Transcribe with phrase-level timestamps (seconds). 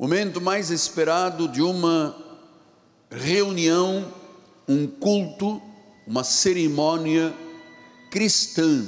[0.00, 2.16] momento mais esperado de uma
[3.10, 4.10] reunião,
[4.66, 5.60] um culto,
[6.06, 7.34] uma cerimônia
[8.10, 8.82] cristã,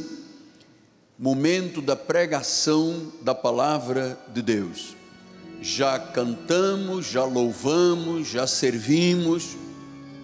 [1.18, 4.96] momento da pregação da palavra de Deus.
[5.60, 9.54] Já cantamos, já louvamos, já servimos,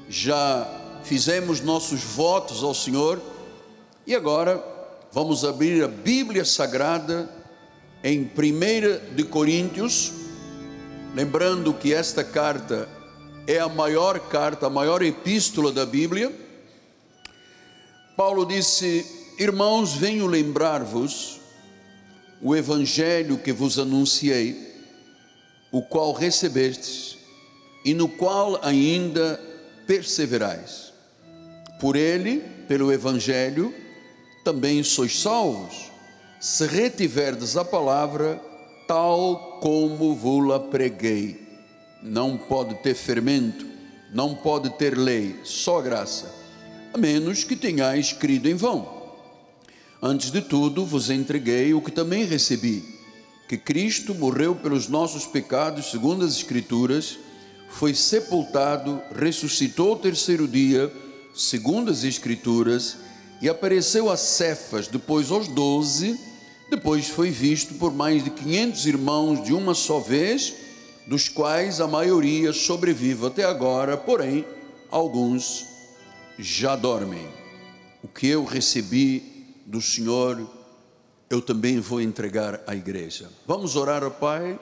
[0.08, 0.66] já
[1.04, 3.20] fizemos nossos votos ao Senhor
[4.06, 4.64] e agora
[5.12, 7.28] vamos abrir a Bíblia Sagrada
[8.02, 10.17] em 1 de Coríntios,
[11.18, 12.88] lembrando que esta carta
[13.44, 16.32] é a maior carta, a maior epístola da Bíblia.
[18.16, 19.04] Paulo disse:
[19.36, 21.40] Irmãos, venho lembrar-vos
[22.40, 24.72] o evangelho que vos anunciei,
[25.72, 27.18] o qual recebestes
[27.84, 29.40] e no qual ainda
[29.88, 30.92] perseverais.
[31.80, 33.74] Por ele, pelo evangelho,
[34.44, 35.90] também sois salvos,
[36.38, 38.40] se retiverdes a palavra
[38.88, 41.46] tal como vos-la preguei.
[42.02, 43.66] Não pode ter fermento,
[44.12, 46.34] não pode ter lei, só graça,
[46.94, 48.96] a menos que tenhais crido em vão.
[50.02, 52.82] Antes de tudo, vos entreguei o que também recebi,
[53.46, 57.18] que Cristo morreu pelos nossos pecados, segundo as Escrituras,
[57.68, 60.90] foi sepultado, ressuscitou o terceiro dia,
[61.34, 62.96] segundo as Escrituras,
[63.42, 66.18] e apareceu a Cefas, depois aos doze,
[66.70, 70.54] depois foi visto por mais de quinhentos irmãos de uma só vez,
[71.06, 74.44] dos quais a maioria sobrevive até agora, porém,
[74.90, 75.66] alguns
[76.38, 77.26] já dormem.
[78.02, 80.48] O que eu recebi do Senhor,
[81.28, 83.30] eu também vou entregar à igreja.
[83.46, 84.58] Vamos orar ao Pai.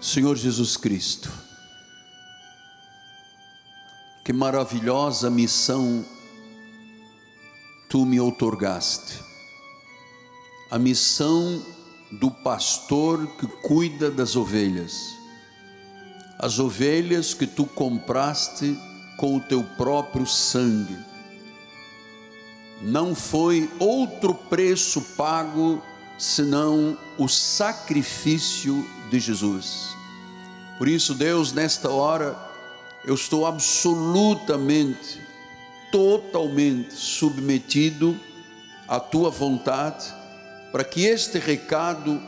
[0.00, 1.30] Senhor Jesus Cristo,
[4.30, 6.04] que maravilhosa missão
[7.88, 9.18] tu me outorgaste.
[10.70, 11.60] A missão
[12.12, 15.16] do pastor que cuida das ovelhas.
[16.38, 18.78] As ovelhas que tu compraste
[19.16, 20.96] com o teu próprio sangue.
[22.80, 25.82] Não foi outro preço pago
[26.16, 29.88] senão o sacrifício de Jesus.
[30.78, 32.49] Por isso, Deus, nesta hora,
[33.04, 35.20] eu estou absolutamente,
[35.90, 38.18] totalmente submetido
[38.86, 40.04] à tua vontade,
[40.70, 42.20] para que este recado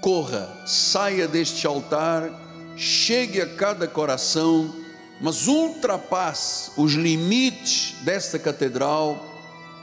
[0.00, 2.30] corra, saia deste altar,
[2.76, 4.74] chegue a cada coração,
[5.20, 9.24] mas ultrapasse os limites desta catedral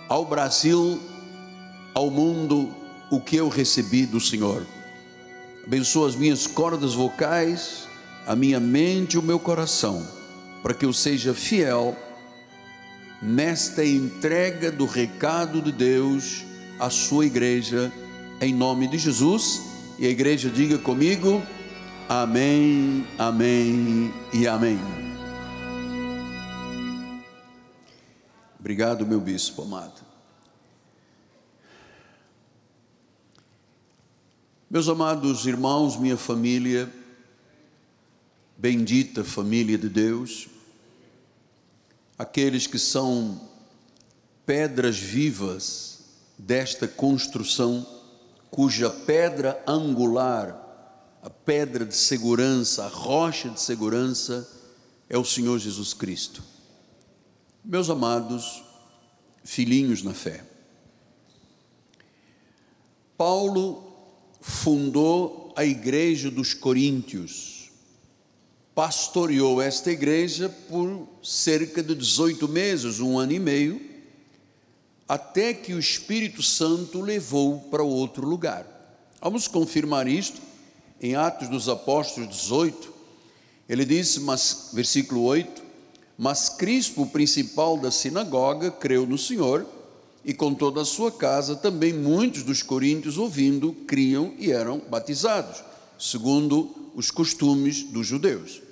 [0.08, 1.00] ao Brasil,
[1.94, 2.74] ao mundo,
[3.10, 4.66] o que eu recebi do Senhor.
[5.66, 7.88] Abençoa as minhas cordas vocais,
[8.26, 10.08] a minha mente e o meu coração,
[10.62, 11.96] para que eu seja fiel
[13.22, 16.44] nesta entrega do recado de Deus
[16.80, 17.92] à sua igreja,
[18.42, 19.62] em nome de Jesus.
[20.00, 21.42] E a igreja diga comigo:
[22.10, 24.80] Amém, Amém e Amém.
[28.60, 30.02] Obrigado, meu bispo amado.
[34.70, 36.92] Meus amados irmãos, minha família,
[38.58, 40.48] bendita família de Deus,
[42.18, 43.50] aqueles que são
[44.46, 46.00] pedras vivas
[46.38, 47.86] desta construção,
[48.50, 50.60] cuja pedra angular,
[51.22, 54.48] a pedra de segurança, a rocha de segurança,
[55.10, 56.44] é o Senhor Jesus Cristo.
[57.64, 58.64] Meus amados
[59.44, 60.44] filhinhos na fé,
[63.18, 63.94] Paulo
[64.42, 67.53] fundou a igreja dos Coríntios.
[68.76, 73.80] Pastoreou esta igreja por cerca de 18 meses, um ano e meio,
[75.08, 78.66] até que o Espírito Santo levou para outro lugar.
[79.22, 80.42] Vamos confirmar isto
[81.00, 82.92] em Atos dos Apóstolos 18.
[83.70, 85.62] Ele disse, mas, versículo 8:
[86.18, 89.68] Mas Cristo, o principal da sinagoga, creu no Senhor
[90.26, 95.64] e com toda a sua casa, também muitos dos coríntios, ouvindo, criam e eram batizados,
[96.00, 98.63] segundo os costumes dos judeus.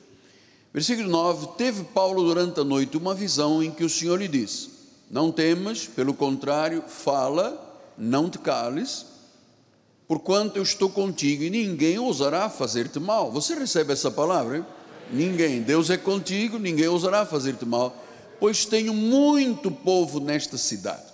[0.74, 4.70] Versículo 9: Teve Paulo durante a noite uma visão em que o Senhor lhe disse:
[5.10, 9.06] Não temas, pelo contrário, fala, não te cales,
[10.08, 13.32] porquanto eu estou contigo e ninguém ousará fazer-te mal.
[13.32, 14.58] Você recebe essa palavra?
[14.58, 14.66] Hein?
[15.12, 15.62] Ninguém.
[15.62, 17.94] Deus é contigo, ninguém ousará fazer-te mal,
[18.40, 21.12] pois tenho muito povo nesta cidade.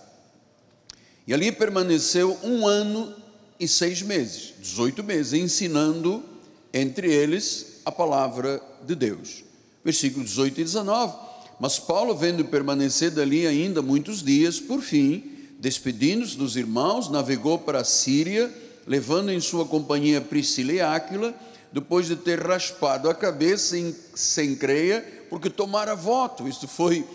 [1.25, 3.13] E ali permaneceu um ano
[3.59, 6.23] e seis meses, 18 meses, ensinando
[6.71, 9.46] entre eles a palavra de Deus.
[9.87, 11.15] Versículos 18 e 19.
[11.61, 15.23] Mas Paulo, vendo permanecer dali ainda muitos dias, por fim,
[15.59, 18.53] despedindo-se dos irmãos, navegou para a Síria,
[18.85, 21.33] levando em sua companhia Priscila e Áquila,
[21.71, 26.49] depois de ter raspado a cabeça em Sencreia, porque tomara voto.
[26.49, 27.07] Isto foi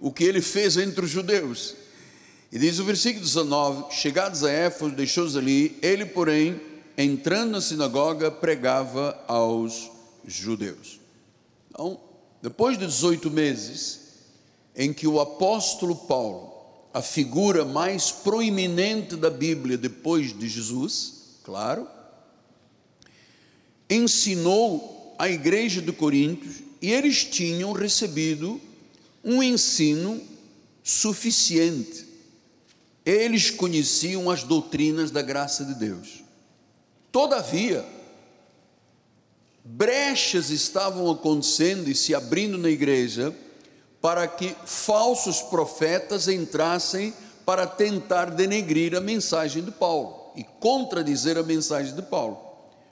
[0.00, 1.74] o que ele fez entre os judeus.
[2.52, 6.60] E diz o versículo 19: Chegados a Éfeso, deixou-os ali, ele, porém,
[6.96, 9.90] entrando na sinagoga, pregava aos
[10.24, 11.00] judeus.
[11.68, 11.98] Então,
[12.42, 14.00] depois de 18 meses,
[14.74, 16.52] em que o apóstolo Paulo,
[16.92, 21.86] a figura mais proeminente da Bíblia depois de Jesus, claro,
[23.88, 28.60] ensinou a igreja de Coríntios e eles tinham recebido
[29.22, 30.20] um ensino
[30.82, 32.06] suficiente.
[33.04, 36.22] Eles conheciam as doutrinas da graça de Deus.
[37.12, 37.84] Todavia,
[39.76, 43.34] brechas estavam acontecendo e se abrindo na igreja
[44.00, 47.14] para que falsos profetas entrassem
[47.44, 52.38] para tentar denegrir a mensagem de Paulo e contradizer a mensagem de Paulo.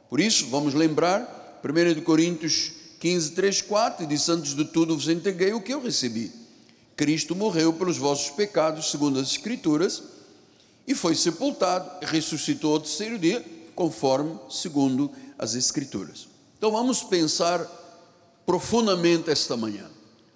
[0.09, 5.09] Por isso, vamos lembrar, 1 Coríntios 15, 3, 4, e diz: Antes de tudo vos
[5.09, 6.33] entreguei o que eu recebi.
[6.97, 10.03] Cristo morreu pelos vossos pecados, segundo as Escrituras,
[10.87, 16.38] e foi sepultado, ressuscitou ao terceiro dia, conforme segundo as Escrituras.
[16.59, 17.65] Então vamos pensar
[18.45, 19.89] profundamente esta manhã.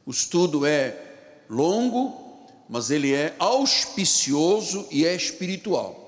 [0.06, 5.98] O estudo é longo, mas ele é auspicioso e é espiritual.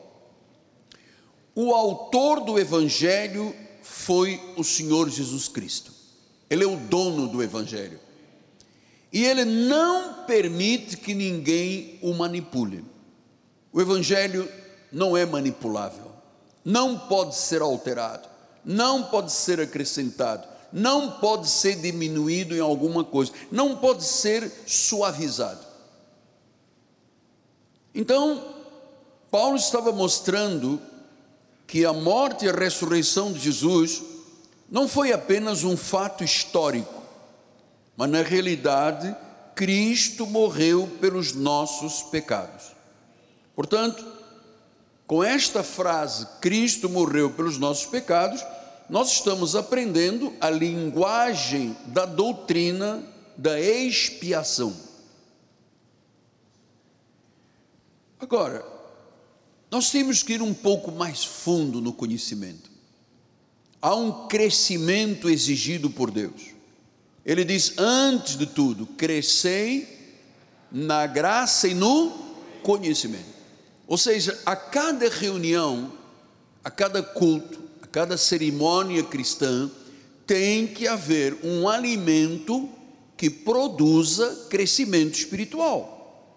[1.55, 5.93] O autor do Evangelho foi o Senhor Jesus Cristo.
[6.49, 8.01] Ele é o dono do Evangelho.
[9.13, 12.85] E ele não permite que ninguém o manipule.
[13.73, 14.49] O Evangelho
[14.91, 16.13] não é manipulável,
[16.65, 18.29] não pode ser alterado,
[18.65, 25.65] não pode ser acrescentado não pode ser diminuído em alguma coisa, não pode ser suavizado.
[27.95, 28.57] Então,
[29.31, 30.83] Paulo estava mostrando
[31.65, 34.03] que a morte e a ressurreição de Jesus
[34.69, 37.03] não foi apenas um fato histórico,
[37.97, 39.15] mas na realidade,
[39.55, 42.73] Cristo morreu pelos nossos pecados.
[43.55, 44.05] Portanto,
[45.07, 48.45] com esta frase, Cristo morreu pelos nossos pecados,
[48.89, 53.03] nós estamos aprendendo a linguagem da doutrina
[53.37, 54.75] da expiação.
[58.21, 58.65] Agora,
[59.71, 62.71] nós temos que ir um pouco mais fundo no conhecimento.
[63.83, 66.55] Há um crescimento exigido por Deus.
[67.25, 70.17] Ele diz: antes de tudo, crescei
[70.71, 72.11] na graça e no
[72.63, 73.35] conhecimento.
[73.87, 75.93] Ou seja, a cada reunião,
[76.63, 77.64] a cada culto,
[77.95, 79.71] cada cerimônia cristã
[80.27, 82.69] tem que haver um alimento
[83.17, 86.35] que produza crescimento espiritual.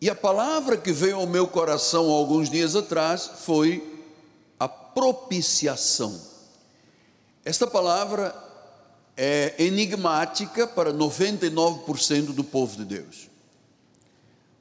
[0.00, 3.82] E a palavra que veio ao meu coração alguns dias atrás foi
[4.60, 6.16] a propiciação.
[7.44, 8.32] Esta palavra
[9.16, 13.28] é enigmática para 99% do povo de Deus.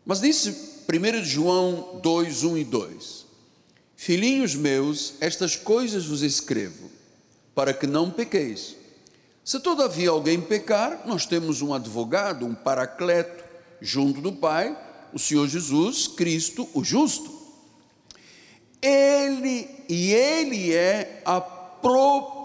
[0.04, 0.50] Mas disse
[0.90, 3.27] 1 João 2, 1 e 2:
[4.00, 6.92] Filhinhos meus, estas coisas vos escrevo,
[7.56, 8.76] para que não pequeis.
[9.44, 13.44] Se todavia alguém pecar, nós temos um advogado, um paracleto,
[13.82, 14.78] junto do Pai,
[15.12, 17.36] o Senhor Jesus Cristo, o justo.
[18.80, 22.38] Ele e ele é a propiciação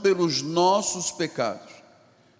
[0.00, 1.72] pelos nossos pecados,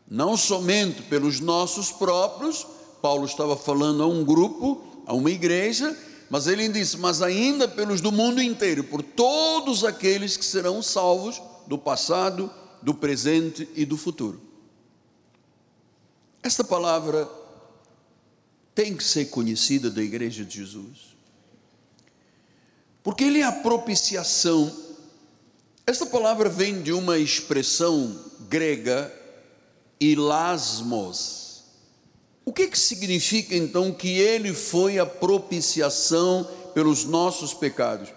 [0.09, 2.65] não somente pelos nossos próprios.
[3.03, 5.97] Paulo estava falando a um grupo, a uma igreja,
[6.31, 11.41] mas ele disse: Mas ainda pelos do mundo inteiro, por todos aqueles que serão salvos
[11.67, 12.51] do passado,
[12.83, 14.41] do presente e do futuro.
[16.43, 17.29] Esta palavra
[18.75, 21.17] tem que ser conhecida da Igreja de Jesus,
[23.03, 24.75] porque ele é a propiciação.
[25.87, 28.19] Esta palavra vem de uma expressão
[28.49, 29.13] grega,
[29.99, 31.48] ilasmos,
[32.49, 38.09] o que, que significa então que ele foi a propiciação pelos nossos pecados?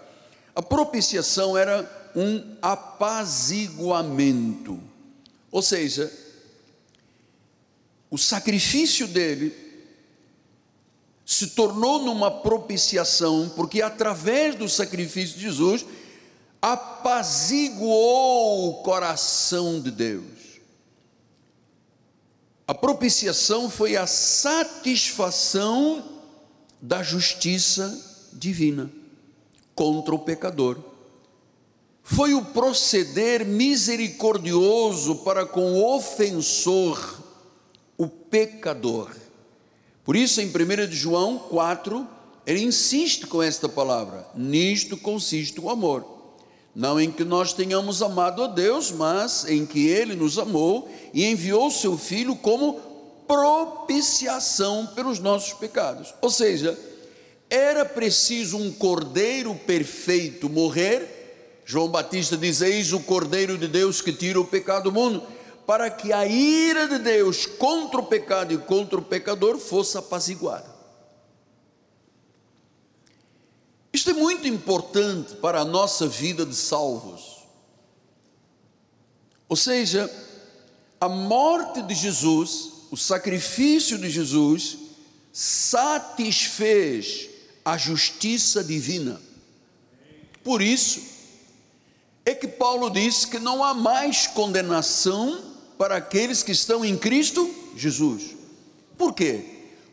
[0.56, 4.80] A propiciação era um apaziguamento,
[5.50, 6.10] ou seja,
[8.10, 9.54] o sacrifício dele
[11.26, 15.84] se tornou numa propiciação, porque através do sacrifício de Jesus
[16.62, 20.31] apaziguou o coração de Deus.
[22.66, 26.04] A propiciação foi a satisfação
[26.80, 28.90] da justiça divina
[29.74, 30.78] contra o pecador.
[32.02, 37.20] Foi o proceder misericordioso para com o ofensor,
[37.96, 39.10] o pecador,
[40.04, 42.08] Por isso, em 1 João 4,
[42.44, 46.11] ele insiste com esta palavra: nisto consiste o amor.
[46.74, 51.26] Não em que nós tenhamos amado a Deus, mas em que Ele nos amou e
[51.26, 52.80] enviou seu Filho como
[53.26, 56.14] propiciação pelos nossos pecados.
[56.22, 56.78] Ou seja,
[57.50, 61.60] era preciso um cordeiro perfeito morrer.
[61.66, 65.22] João Batista diz: Eis o cordeiro de Deus que tira o pecado do mundo,
[65.66, 70.71] para que a ira de Deus contra o pecado e contra o pecador fosse apaziguada.
[73.92, 77.42] Isto é muito importante para a nossa vida de salvos.
[79.48, 80.10] Ou seja,
[80.98, 84.78] a morte de Jesus, o sacrifício de Jesus,
[85.32, 87.28] satisfez
[87.64, 89.20] a justiça divina.
[90.42, 91.02] Por isso,
[92.24, 97.52] é que Paulo diz que não há mais condenação para aqueles que estão em Cristo
[97.76, 98.36] Jesus.
[98.96, 99.51] Por quê?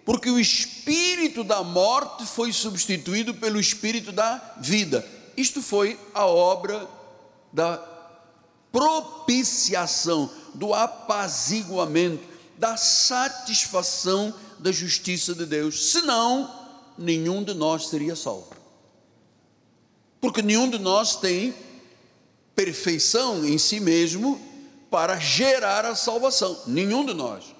[0.09, 5.07] Porque o espírito da morte foi substituído pelo espírito da vida.
[5.37, 6.89] Isto foi a obra
[7.53, 7.77] da
[8.71, 12.23] propiciação, do apaziguamento,
[12.57, 15.91] da satisfação da justiça de Deus.
[15.91, 18.49] Senão, nenhum de nós seria salvo.
[20.19, 21.53] Porque nenhum de nós tem
[22.55, 24.41] perfeição em si mesmo
[24.89, 26.63] para gerar a salvação.
[26.65, 27.53] Nenhum de nós.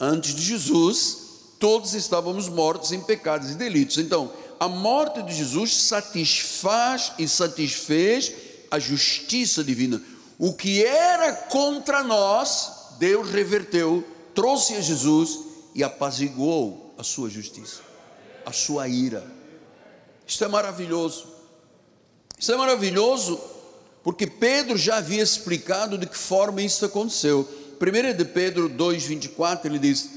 [0.00, 1.25] Antes de Jesus,
[1.66, 3.98] todos estávamos mortos em pecados e delitos.
[3.98, 8.32] Então, a morte de Jesus satisfaz e satisfez
[8.70, 10.00] a justiça divina.
[10.38, 12.70] O que era contra nós,
[13.00, 15.40] Deus reverteu, trouxe a Jesus
[15.74, 17.80] e apaziguou a sua justiça,
[18.44, 19.26] a sua ira.
[20.24, 21.26] Isto é maravilhoso.
[22.38, 23.40] Isso é maravilhoso
[24.04, 27.40] porque Pedro já havia explicado de que forma isso aconteceu.
[27.80, 30.15] 1 de Pedro 2,24 ele diz: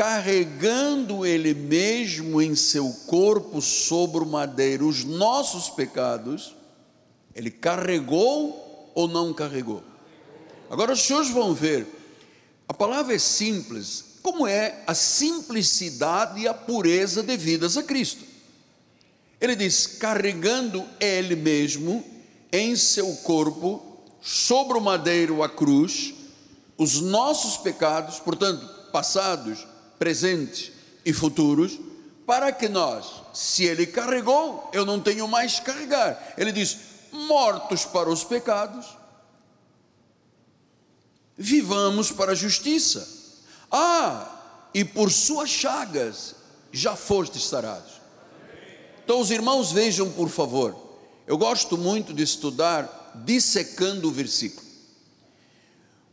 [0.00, 6.56] carregando Ele mesmo em seu corpo sobre o madeiro os nossos pecados,
[7.34, 9.84] Ele carregou ou não carregou?
[10.70, 11.86] Agora os senhores vão ver,
[12.66, 18.24] a palavra é simples, como é a simplicidade e a pureza devidas a Cristo.
[19.38, 22.02] Ele diz: carregando Ele mesmo
[22.50, 26.14] em seu corpo, sobre o madeiro, a cruz,
[26.78, 29.68] os nossos pecados, portanto, passados,
[30.00, 30.72] presentes
[31.04, 31.78] e futuros,
[32.26, 36.34] para que nós, se Ele carregou, eu não tenho mais carregar.
[36.38, 36.78] Ele diz:
[37.12, 38.86] mortos para os pecados,
[41.36, 43.06] vivamos para a justiça.
[43.70, 46.34] Ah, e por suas chagas
[46.72, 48.00] já fostes sarados.
[49.04, 50.74] Então, os irmãos, vejam por favor,
[51.26, 54.66] eu gosto muito de estudar dissecando o versículo.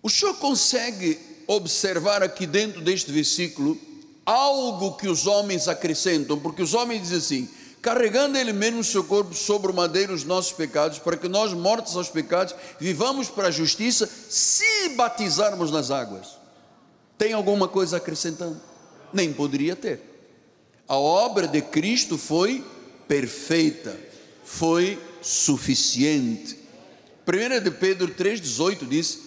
[0.03, 3.79] O senhor consegue observar aqui dentro deste versículo
[4.25, 7.49] algo que os homens acrescentam, porque os homens dizem assim:
[7.81, 11.53] carregando ele mesmo o seu corpo sobre o madeiro os nossos pecados, para que nós,
[11.53, 16.37] mortos aos pecados, vivamos para a justiça, se batizarmos nas águas.
[17.17, 18.61] Tem alguma coisa acrescentando?
[19.13, 20.01] Nem poderia ter.
[20.87, 22.63] A obra de Cristo foi
[23.07, 23.97] perfeita,
[24.43, 26.57] foi suficiente.
[27.25, 29.19] 1 de Pedro 3,18 diz: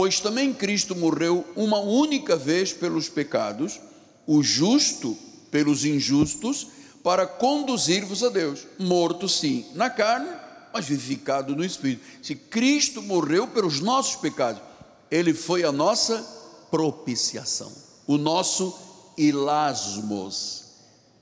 [0.00, 3.78] Pois também Cristo morreu uma única vez pelos pecados,
[4.26, 5.14] o justo
[5.50, 6.68] pelos injustos,
[7.02, 8.60] para conduzir-vos a Deus.
[8.78, 10.30] Morto, sim, na carne,
[10.72, 12.02] mas vivificado no Espírito.
[12.22, 14.62] Se Cristo morreu pelos nossos pecados,
[15.10, 16.26] Ele foi a nossa
[16.70, 17.70] propiciação,
[18.06, 18.74] o nosso
[19.18, 20.64] ilasmos.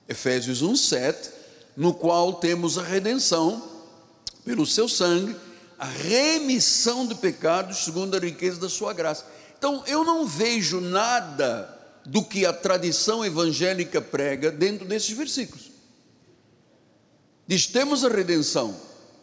[0.08, 1.30] Efésios 1,7,
[1.76, 3.60] no qual temos a redenção
[4.44, 5.34] pelo seu sangue
[5.78, 9.24] a remissão de pecados segundo a riqueza da sua graça.
[9.56, 15.70] Então, eu não vejo nada do que a tradição evangélica prega dentro desses versículos.
[17.46, 18.76] Diz: temos a redenção,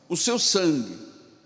[0.08, 0.98] o seu sangue,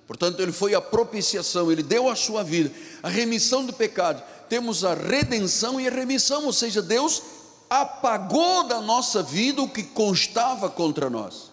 [0.08, 4.24] portanto, ele foi a propiciação, ele deu a sua vida, a remissão do pecado.
[4.48, 7.22] Temos a redenção e a remissão, ou seja, Deus
[7.70, 11.49] apagou da nossa vida o que constava contra nós.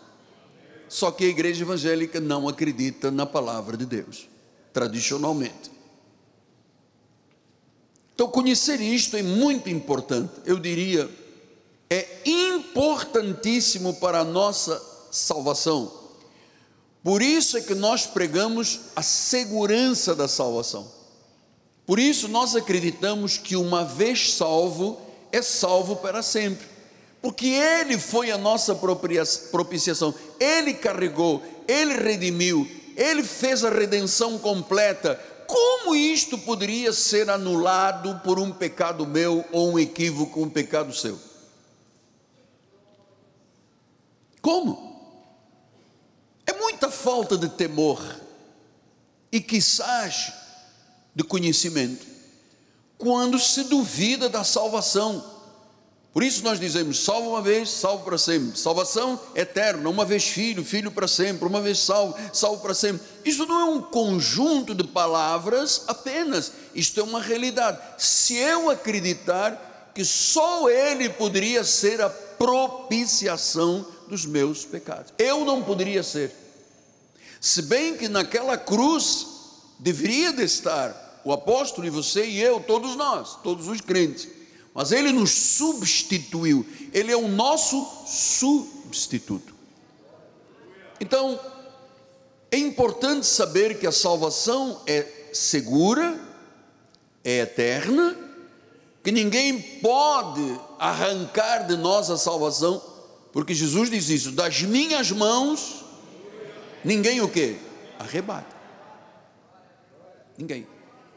[0.89, 4.29] Só que a igreja evangélica não acredita na palavra de Deus,
[4.73, 5.71] tradicionalmente.
[8.15, 11.11] Então, conhecer isto é muito importante, eu diria,
[11.91, 15.93] é importantíssimo para a nossa salvação.
[17.03, 20.91] Por isso é que nós pregamos a segurança da salvação.
[21.85, 24.99] Por isso nós acreditamos que uma vez salvo,
[25.31, 26.76] é salvo para sempre
[27.27, 28.73] porque Ele foi a nossa
[29.51, 35.17] propiciação, Ele carregou, Ele redimiu, Ele fez a redenção completa.
[35.45, 41.19] Como isto poderia ser anulado por um pecado meu ou um equívoco, um pecado seu?
[44.41, 45.19] Como?
[46.47, 48.01] É muita falta de temor
[49.33, 50.33] e quizás
[51.13, 52.07] de conhecimento
[52.97, 55.36] quando se duvida da salvação.
[56.17, 58.59] Por isso nós dizemos: salvo uma vez, salvo para sempre.
[58.59, 63.07] Salvação eterna, uma vez filho, filho para sempre, uma vez salvo, salvo para sempre.
[63.23, 67.79] Isso não é um conjunto de palavras apenas, isto é uma realidade.
[67.99, 75.63] Se eu acreditar que só Ele poderia ser a propiciação dos meus pecados, eu não
[75.63, 76.35] poderia ser.
[77.39, 79.27] Se bem que naquela cruz
[79.79, 84.36] deveria de estar o apóstolo e você e eu, todos nós, todos os crentes
[84.77, 89.55] mas ele nos substituiu, ele é o nosso substituto.
[91.01, 91.41] Então,
[92.51, 96.21] é importante saber que a salvação é segura,
[97.25, 98.19] é eterna,
[99.03, 102.83] que ninguém pode arrancar de nós a salvação,
[103.33, 105.87] porque Jesus diz isso: das minhas mãos,
[106.85, 107.57] ninguém o que?
[107.99, 108.55] Arrebata.
[110.37, 110.76] Ninguém.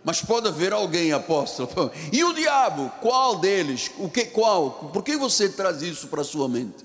[0.09, 1.91] Mas pode haver alguém, apóstolo.
[2.11, 2.91] E o diabo?
[2.99, 3.91] Qual deles?
[3.99, 4.89] O que qual?
[4.91, 6.83] Por que você traz isso para a sua mente?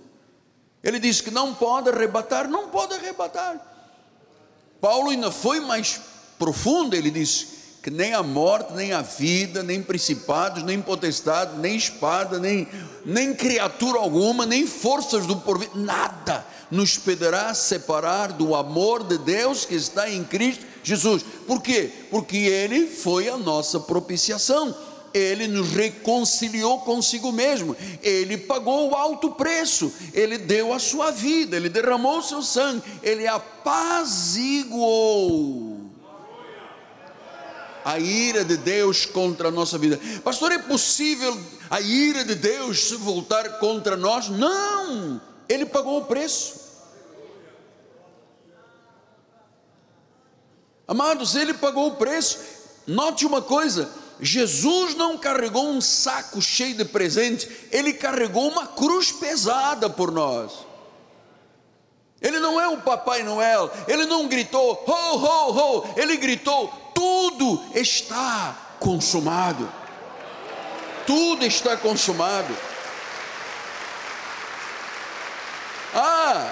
[0.83, 3.59] Ele diz que não pode arrebatar, não pode arrebatar.
[4.79, 5.99] Paulo ainda foi mais
[6.39, 7.47] profundo, ele diz
[7.83, 12.69] que nem a morte, nem a vida, nem principados, nem potestade, nem espada, nem,
[13.07, 19.65] nem criatura alguma, nem forças do porvir, nada nos poderá separar do amor de Deus
[19.65, 21.25] que está em Cristo Jesus.
[21.47, 21.91] Por quê?
[22.11, 24.75] Porque Ele foi a nossa propiciação.
[25.13, 31.57] Ele nos reconciliou consigo mesmo, ele pagou o alto preço, ele deu a sua vida,
[31.57, 34.65] ele derramou o seu sangue, ele apaziguou
[37.85, 40.01] a ira de Deus contra a nossa vida.
[40.25, 41.39] Pastor, é possível
[41.71, 44.29] a ira de Deus se voltar contra nós?
[44.31, 46.65] Não, ele pagou o preço.
[50.87, 52.39] Amados, ele pagou o preço.
[52.87, 59.11] Note uma coisa: Jesus não carregou um saco cheio de presentes, ele carregou uma cruz
[59.11, 60.53] pesada por nós.
[62.21, 67.63] Ele não é o Papai Noel, ele não gritou, ho, ho, ho, ele gritou: tudo
[67.75, 69.71] está consumado.
[71.07, 72.57] Tudo está consumado.
[75.95, 76.51] Ah,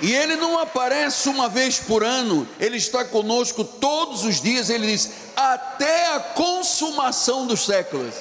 [0.00, 4.86] e ele não aparece uma vez por ano, ele está conosco todos os dias, ele
[4.86, 8.14] diz, até a consumação dos séculos.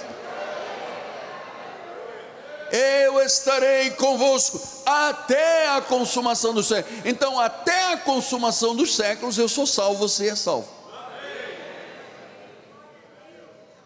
[2.72, 7.02] Eu estarei convosco até a consumação dos séculos.
[7.06, 10.75] Então, até a consumação dos séculos, eu sou salvo, você é salvo.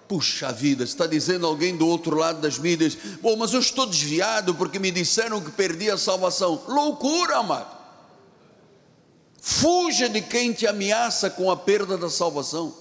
[0.09, 4.55] Puxa vida, está dizendo alguém do outro lado das mídias, bom, mas eu estou desviado
[4.55, 6.63] porque me disseram que perdi a salvação.
[6.67, 7.77] Loucura, amado.
[9.39, 12.75] Fuja de quem te ameaça com a perda da salvação.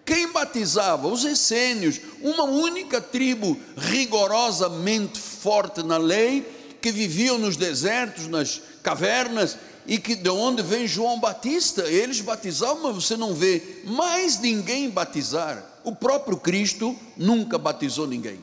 [0.06, 1.10] Quem batizava?
[1.10, 9.58] Os essênios, uma única tribo rigorosamente forte na lei, que viviam nos desertos, nas cavernas,
[9.88, 14.90] e que de onde vem João Batista, eles batizavam, mas você não vê mais ninguém
[14.90, 15.82] batizar.
[15.84, 18.40] O próprio Cristo nunca batizou ninguém.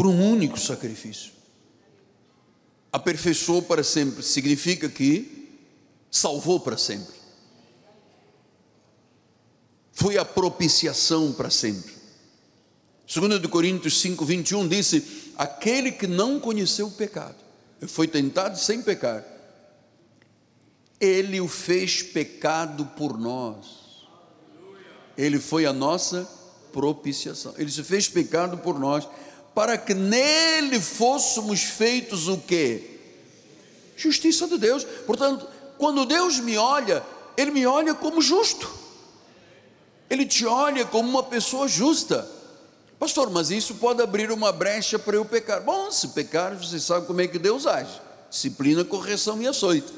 [0.00, 1.30] por um único sacrifício.
[2.90, 5.58] Aperfeiçoou para sempre significa que
[6.10, 7.14] salvou para sempre.
[9.92, 11.92] Foi a propiciação para sempre.
[13.14, 17.36] 2 Coríntios 5, 21 disse: Aquele que não conheceu o pecado,
[17.86, 19.24] foi tentado sem pecar,
[21.00, 23.80] ele o fez pecado por nós.
[25.16, 26.28] Ele foi a nossa
[26.72, 27.54] propiciação.
[27.56, 29.08] Ele se fez pecado por nós,
[29.54, 32.98] para que nele fôssemos feitos o quê?
[33.96, 34.84] Justiça de Deus.
[35.06, 35.46] Portanto,
[35.78, 37.02] quando Deus me olha,
[37.36, 38.70] Ele me olha como justo.
[40.08, 42.28] Ele te olha como uma pessoa justa.
[43.00, 45.62] Pastor, mas isso pode abrir uma brecha para eu pecar.
[45.62, 49.90] Bom, se pecar, você sabe como é que Deus age: disciplina, correção e açoite.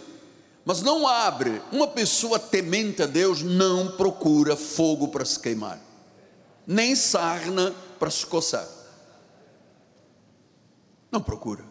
[0.64, 1.60] Mas não abre.
[1.72, 5.80] Uma pessoa temente a Deus não procura fogo para se queimar,
[6.64, 8.68] nem sarna para se coçar.
[11.10, 11.64] Não procura.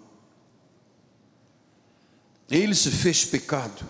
[2.50, 3.88] Ele se fez pecado.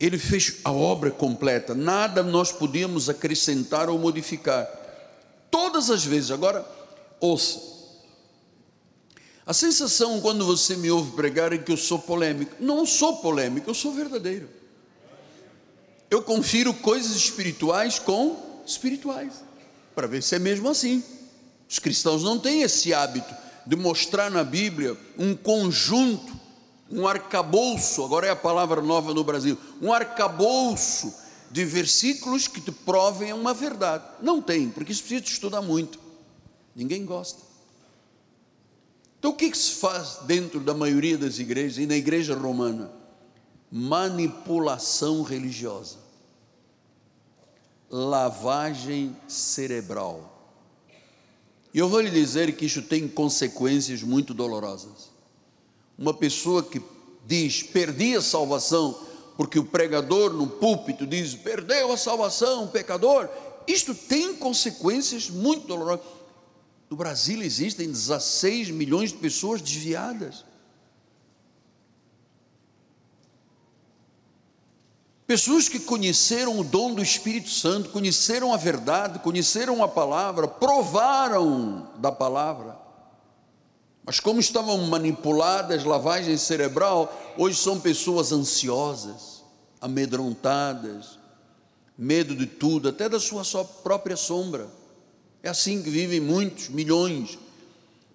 [0.00, 1.74] Ele fez a obra completa.
[1.74, 4.83] Nada nós podíamos acrescentar ou modificar.
[5.54, 6.32] Todas as vezes.
[6.32, 6.68] Agora,
[7.20, 7.60] ouça.
[9.46, 12.56] A sensação quando você me ouve pregar é que eu sou polêmico.
[12.58, 14.48] Não sou polêmico, eu sou verdadeiro.
[16.10, 18.36] Eu confiro coisas espirituais com
[18.66, 19.44] espirituais,
[19.94, 21.04] para ver se é mesmo assim.
[21.68, 23.32] Os cristãos não têm esse hábito
[23.64, 26.32] de mostrar na Bíblia um conjunto,
[26.90, 31.14] um arcabouço, agora é a palavra nova no Brasil, um arcabouço
[31.50, 34.04] de versículos que te provem uma verdade.
[34.22, 35.98] Não tem, porque isso precisa estudar muito.
[36.74, 37.42] Ninguém gosta.
[39.18, 42.90] Então o que, que se faz dentro da maioria das igrejas e na igreja romana?
[43.70, 45.96] Manipulação religiosa,
[47.90, 50.34] lavagem cerebral
[51.74, 55.10] e eu vou lhe dizer que isso tem consequências muito dolorosas.
[55.98, 56.80] Uma pessoa que
[57.26, 58.96] diz, perdi a salvação,
[59.36, 63.28] porque o pregador no púlpito diz, perdeu a salvação, pecador,
[63.66, 66.04] isto tem consequências muito dolorosas.
[66.88, 70.44] No Brasil existem 16 milhões de pessoas desviadas.
[75.26, 81.90] Pessoas que conheceram o dom do Espírito Santo, conheceram a verdade, conheceram a palavra, provaram
[81.96, 82.73] da palavra,
[84.04, 89.42] mas como estavam manipuladas, lavagem cerebral, hoje são pessoas ansiosas,
[89.80, 91.18] amedrontadas,
[91.96, 94.68] medo de tudo, até da sua própria sombra.
[95.42, 97.38] É assim que vivem muitos, milhões,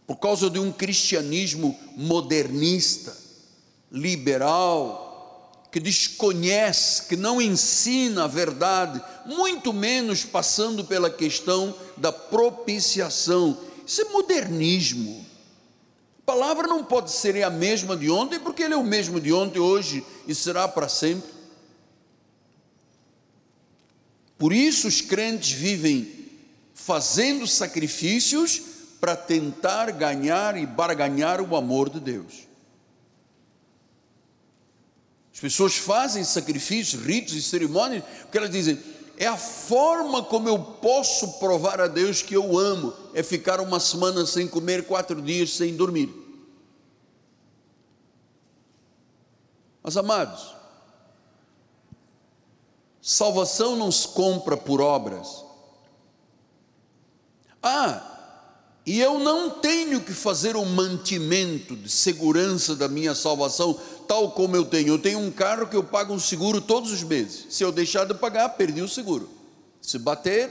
[0.06, 3.16] por causa de um cristianismo modernista,
[3.92, 5.08] liberal,
[5.72, 13.58] que desconhece, que não ensina a verdade, muito menos passando pela questão da propiciação.
[13.86, 15.29] Isso é modernismo.
[16.30, 19.58] Palavra não pode ser a mesma de ontem, porque ele é o mesmo de ontem,
[19.58, 21.28] hoje e será para sempre.
[24.38, 26.30] Por isso os crentes vivem
[26.72, 28.62] fazendo sacrifícios
[29.02, 32.48] para tentar ganhar e barganhar o amor de Deus.
[35.34, 38.78] As pessoas fazem sacrifícios, ritos e cerimônias, porque elas dizem:
[39.18, 43.80] é a forma como eu posso provar a Deus que eu amo, é ficar uma
[43.80, 46.19] semana sem comer, quatro dias sem dormir.
[49.82, 50.54] Mas amados,
[53.02, 55.44] salvação não se compra por obras.
[57.62, 58.10] Ah,
[58.86, 64.56] e eu não tenho que fazer um mantimento de segurança da minha salvação, tal como
[64.56, 64.90] eu tenho.
[64.90, 67.46] Eu tenho um carro que eu pago um seguro todos os meses.
[67.50, 69.30] Se eu deixar de pagar, perdi o seguro.
[69.82, 70.50] Se bater,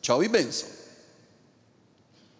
[0.00, 0.68] tchau e benção.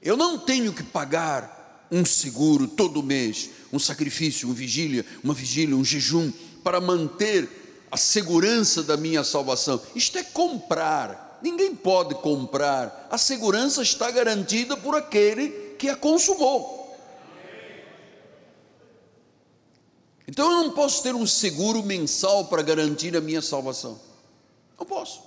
[0.03, 1.60] Eu não tenho que pagar
[1.91, 7.49] um seguro todo mês, um sacrifício, uma vigília, uma vigília, um jejum, para manter
[7.91, 9.81] a segurança da minha salvação.
[9.95, 16.79] Isto é comprar ninguém pode comprar, a segurança está garantida por aquele que a consumou.
[20.27, 24.01] Então eu não posso ter um seguro mensal para garantir a minha salvação.
[24.79, 25.23] Não posso.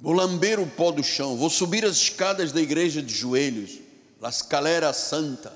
[0.00, 3.78] Vou lamber o pó do chão, vou subir as escadas da igreja de joelhos,
[4.20, 5.52] la escalera santa.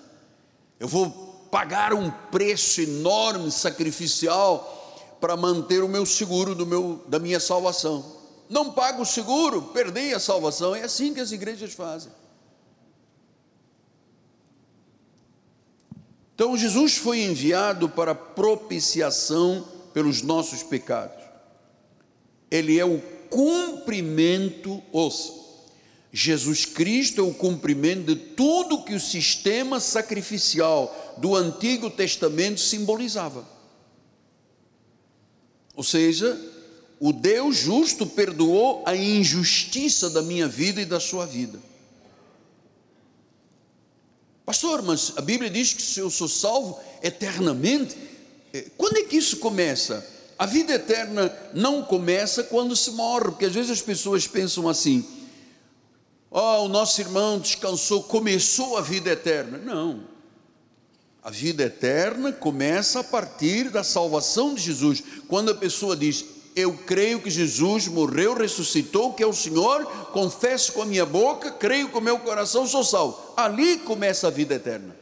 [0.79, 1.11] Eu vou
[1.51, 8.17] pagar um preço enorme, sacrificial, para manter o meu seguro do meu, da minha salvação.
[8.49, 10.75] Não pago o seguro, perdi a salvação.
[10.75, 12.11] É assim que as igrejas fazem.
[16.35, 21.23] Então Jesus foi enviado para propiciação pelos nossos pecados.
[22.51, 25.41] Ele é o cumprimento, ouça,
[26.13, 33.49] Jesus Cristo é o cumprimento de tudo que o sistema sacrificial do Antigo Testamento simbolizava.
[35.77, 36.39] Ou seja,
[36.99, 41.61] o Deus justo perdoou a injustiça da minha vida e da sua vida.
[44.45, 47.97] Pastor, mas a Bíblia diz que se eu sou salvo eternamente,
[48.53, 50.05] eh, quando é que isso começa?
[50.41, 55.07] A vida eterna não começa quando se morre, porque às vezes as pessoas pensam assim:
[56.31, 59.59] ó, oh, o nosso irmão descansou, começou a vida eterna.
[59.59, 60.03] Não.
[61.23, 65.05] A vida eterna começa a partir da salvação de Jesus.
[65.29, 66.25] Quando a pessoa diz:
[66.57, 71.51] Eu creio que Jesus morreu, ressuscitou, que é o Senhor, confesso com a minha boca,
[71.51, 73.35] creio com o meu coração, sou salvo.
[73.37, 75.00] Ali começa a vida eterna.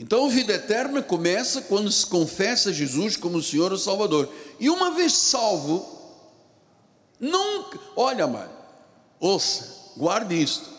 [0.00, 4.32] Então a vida eterna começa quando se confessa Jesus como o Senhor o Salvador.
[4.58, 5.86] E uma vez salvo,
[7.20, 8.50] nunca, olha, amado,
[9.20, 10.70] ouça, guarde isto.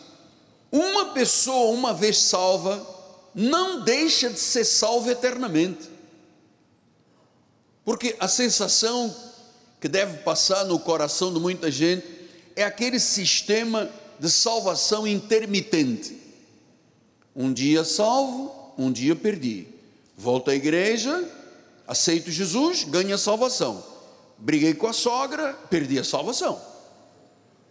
[0.72, 2.84] Uma pessoa, uma vez salva,
[3.32, 5.88] não deixa de ser salva eternamente.
[7.84, 9.14] Porque a sensação
[9.80, 12.04] que deve passar no coração de muita gente
[12.56, 16.20] é aquele sistema de salvação intermitente.
[17.36, 19.66] Um dia salvo, um dia perdi.
[20.16, 21.28] Volto à igreja,
[21.86, 23.82] aceito Jesus, ganho a salvação.
[24.38, 26.60] Briguei com a sogra, perdi a salvação.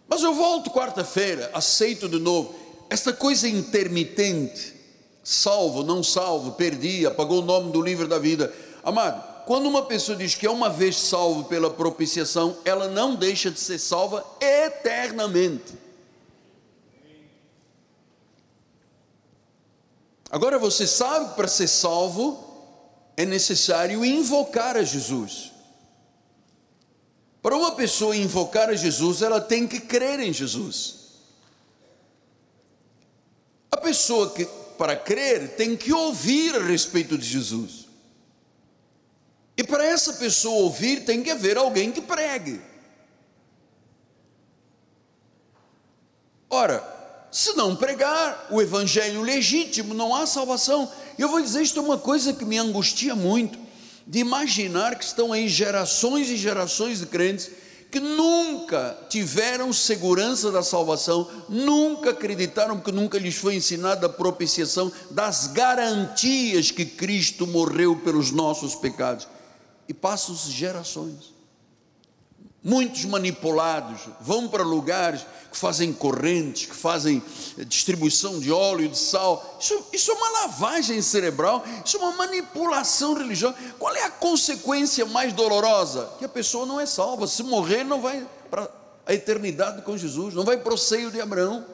[0.08, 2.54] Mas eu volto quarta-feira, aceito de novo.
[2.90, 4.74] Esta coisa intermitente,
[5.22, 8.52] salvo, não salvo, perdi, apagou o nome do livro da vida.
[8.84, 13.50] Amado, quando uma pessoa diz que é uma vez salvo pela propiciação, ela não deixa
[13.50, 15.81] de ser salva eternamente.
[20.32, 22.42] Agora você sabe que para ser salvo
[23.18, 25.52] é necessário invocar a Jesus.
[27.42, 31.02] Para uma pessoa invocar a Jesus, ela tem que crer em Jesus.
[33.70, 34.46] A pessoa que,
[34.78, 37.88] para crer, tem que ouvir a respeito de Jesus.
[39.54, 42.58] E para essa pessoa ouvir, tem que haver alguém que pregue.
[46.48, 46.91] Ora,
[47.32, 50.86] se não pregar o evangelho legítimo, não há salvação.
[51.18, 53.58] Eu vou dizer isto é uma coisa que me angustia muito,
[54.06, 57.50] de imaginar que estão aí gerações e gerações de crentes
[57.90, 64.92] que nunca tiveram segurança da salvação, nunca acreditaram que nunca lhes foi ensinada a propiciação
[65.10, 69.26] das garantias que Cristo morreu pelos nossos pecados.
[69.88, 71.32] E passam-se gerações.
[72.64, 77.20] Muitos manipulados vão para lugares que fazem correntes, que fazem
[77.66, 79.58] distribuição de óleo de sal.
[79.60, 83.56] Isso, isso é uma lavagem cerebral, isso é uma manipulação religiosa.
[83.80, 86.08] Qual é a consequência mais dolorosa?
[86.20, 87.26] Que a pessoa não é salva.
[87.26, 88.70] Se morrer, não vai para
[89.04, 91.66] a eternidade com Jesus, não vai para o seio de Abraão.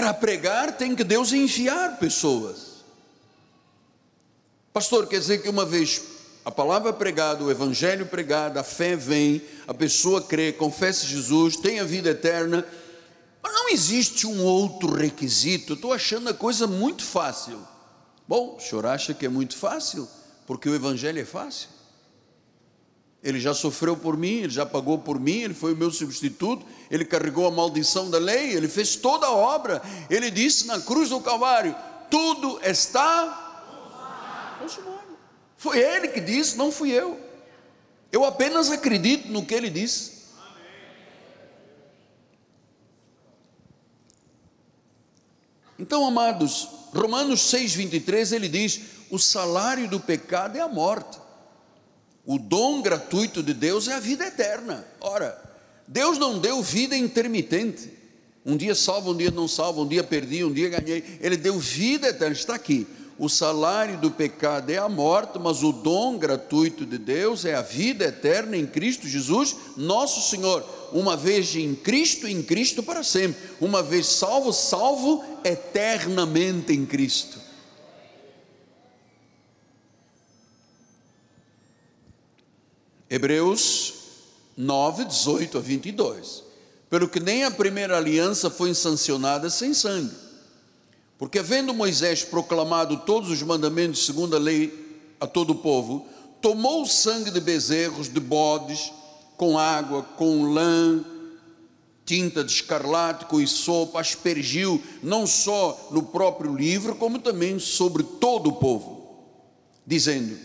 [0.00, 2.82] Para pregar, tem que Deus enviar pessoas.
[4.72, 6.00] Pastor, quer dizer que uma vez
[6.42, 11.80] a palavra pregada, o evangelho pregado, a fé vem, a pessoa crê, confessa Jesus, tem
[11.80, 12.66] a vida eterna,
[13.42, 15.74] mas não existe um outro requisito.
[15.74, 17.60] Estou achando a coisa muito fácil.
[18.26, 20.08] Bom, o senhor acha que é muito fácil?
[20.46, 21.68] Porque o evangelho é fácil.
[23.22, 26.64] Ele já sofreu por mim, ele já pagou por mim, ele foi o meu substituto,
[26.90, 29.82] ele carregou a maldição da lei, ele fez toda a obra.
[30.08, 31.76] Ele disse na cruz do Calvário:
[32.10, 33.48] tudo está
[35.60, 37.20] foi ele que disse, não fui eu.
[38.10, 40.20] Eu apenas acredito no que ele disse.
[45.78, 48.80] Então, amados, Romanos 6,23 ele diz:
[49.10, 51.18] o salário do pecado é a morte,
[52.24, 54.86] o dom gratuito de Deus é a vida eterna.
[55.00, 55.40] Ora,
[55.86, 57.90] Deus não deu vida intermitente,
[58.44, 61.58] um dia salvo, um dia não salvo, um dia perdi, um dia ganhei, Ele deu
[61.58, 62.86] vida eterna, está aqui
[63.20, 67.60] o salário do pecado é a morte, mas o dom gratuito de Deus é a
[67.60, 70.64] vida eterna em Cristo Jesus, nosso Senhor.
[70.90, 73.38] Uma vez em Cristo, em Cristo para sempre.
[73.60, 77.38] Uma vez salvo, salvo eternamente em Cristo.
[83.10, 83.94] Hebreus
[84.56, 86.44] 9, 18 a 22.
[86.88, 90.30] Pelo que nem a primeira aliança foi sancionada sem sangue
[91.20, 96.06] porque havendo Moisés proclamado todos os mandamentos segundo a lei a todo o povo,
[96.40, 98.90] tomou o sangue de bezerros, de bodes,
[99.36, 101.04] com água, com lã,
[102.06, 108.46] tinta de escarlate, com sopa, aspergiu não só no próprio livro, como também sobre todo
[108.46, 109.26] o povo,
[109.86, 110.38] dizendo: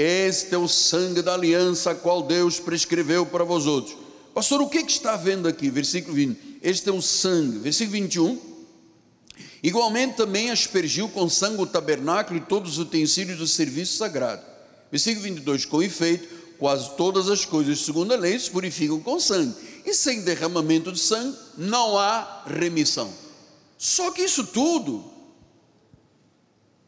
[0.00, 3.94] Este é o sangue da aliança qual Deus prescreveu para vós outros.
[4.32, 5.68] Pastor, o que, é que está vendo aqui?
[5.68, 6.60] Versículo 20.
[6.62, 7.58] Este é o sangue.
[7.58, 8.40] Versículo 21
[9.62, 14.42] Igualmente também aspergiu com sangue o tabernáculo e todos os utensílios do serviço sagrado.
[14.90, 16.26] Versículo 22: Com efeito,
[16.58, 19.54] quase todas as coisas, segundo a lei, se purificam com sangue.
[19.84, 23.12] E sem derramamento de sangue não há remissão.
[23.76, 25.04] Só que isso tudo,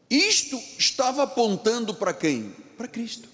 [0.09, 2.62] isto estava apontando para quem?
[2.83, 3.29] Para Cristo.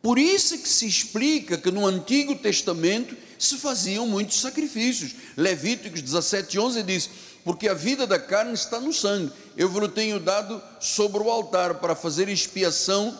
[0.00, 5.14] Por isso que se explica que no Antigo Testamento se faziam muitos sacrifícios.
[5.36, 7.10] Levíticos 17, 11 diz:
[7.44, 11.74] Porque a vida da carne está no sangue, eu vos tenho dado sobre o altar
[11.80, 13.14] para fazer expiação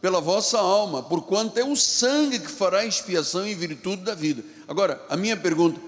[0.00, 4.44] pela vossa alma, porquanto é o sangue que fará expiação em virtude da vida.
[4.68, 5.80] Agora, a minha pergunta: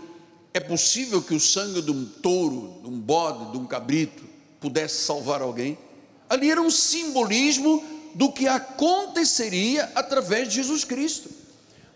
[0.53, 4.25] é possível que o sangue de um touro, de um bode, de um cabrito,
[4.59, 5.79] pudesse salvar alguém?
[6.29, 7.85] Ali era um simbolismo
[8.15, 11.31] do que aconteceria através de Jesus Cristo.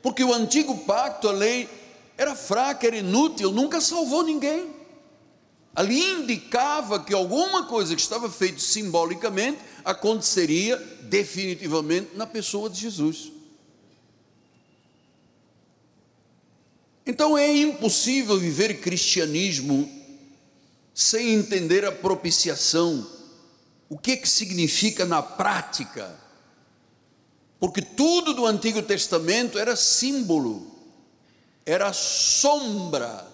[0.03, 1.69] Porque o antigo pacto, a lei,
[2.17, 4.69] era fraca, era inútil, nunca salvou ninguém.
[5.75, 13.33] Ali indicava que alguma coisa que estava feita simbolicamente aconteceria definitivamente na pessoa de Jesus.
[17.07, 19.91] Então é impossível viver cristianismo
[20.95, 23.07] sem entender a propiciação,
[23.91, 26.17] o que que significa na prática.
[27.59, 30.71] Porque tudo do Antigo Testamento era símbolo,
[31.67, 33.27] era sombra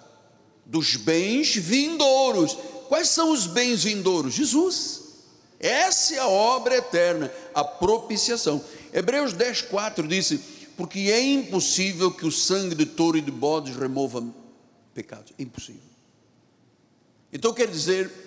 [0.64, 2.57] dos bens vindouros.
[2.88, 4.33] Quais são os bens vindouros?
[4.33, 5.03] Jesus.
[5.61, 8.62] Essa é a obra eterna, a propiciação.
[8.92, 10.38] Hebreus 10, 4 disse:
[10.77, 14.25] Porque é impossível que o sangue de touro e de bodes remova
[14.95, 15.33] pecados.
[15.38, 15.83] Impossível.
[17.33, 18.26] Então quer dizer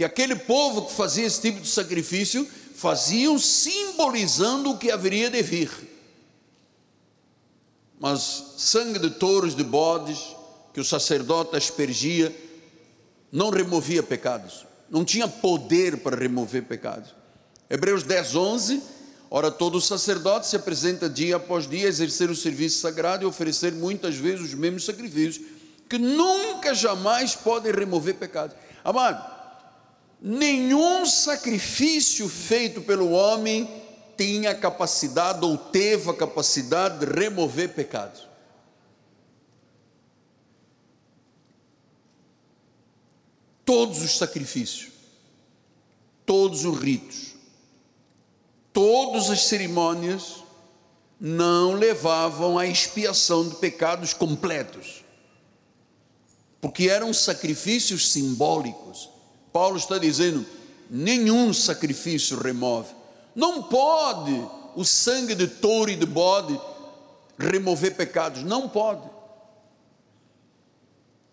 [0.00, 5.42] que aquele povo que fazia esse tipo de sacrifício faziam simbolizando o que haveria de
[5.42, 5.70] vir.
[7.98, 10.18] Mas sangue de touros, de bodes,
[10.72, 12.34] que o sacerdote aspergia,
[13.30, 17.14] não removia pecados não tinha poder para remover pecados.
[17.68, 18.82] Hebreus 10, 11.
[19.30, 23.70] Ora, todo sacerdote se apresenta dia após dia a exercer o serviço sagrado e oferecer
[23.72, 25.46] muitas vezes os mesmos sacrifícios,
[25.90, 28.56] que nunca, jamais podem remover pecados.
[28.82, 29.39] Amado,
[30.20, 33.68] nenhum sacrifício feito pelo homem
[34.16, 38.30] tinha capacidade ou teve a capacidade de remover pecados.
[43.70, 44.88] todos os sacrifícios,
[46.26, 47.36] todos os ritos,
[48.72, 50.42] todas as cerimônias
[51.20, 55.04] não levavam à expiação de pecados completos,
[56.60, 59.08] porque eram sacrifícios simbólicos.
[59.52, 60.44] Paulo está dizendo:
[60.88, 62.94] nenhum sacrifício remove.
[63.34, 66.60] Não pode o sangue de touro e de bode
[67.38, 69.08] remover pecados, não pode.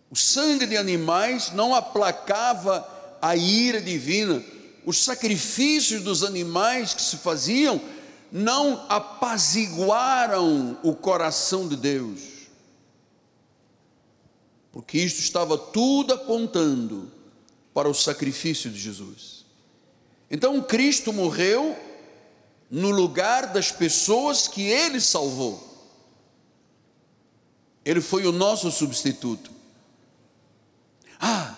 [0.10, 2.88] O sangue de animais não aplacava
[3.22, 4.44] a ira divina.
[4.86, 7.82] Os sacrifícios dos animais que se faziam
[8.32, 12.22] não apaziguaram o coração de Deus.
[14.72, 17.12] Porque isto estava tudo apontando
[17.78, 19.46] para o sacrifício de Jesus.
[20.32, 21.78] Então Cristo morreu
[22.72, 25.64] no lugar das pessoas que ele salvou.
[27.86, 29.52] Ele foi o nosso substituto.
[31.20, 31.56] Ah,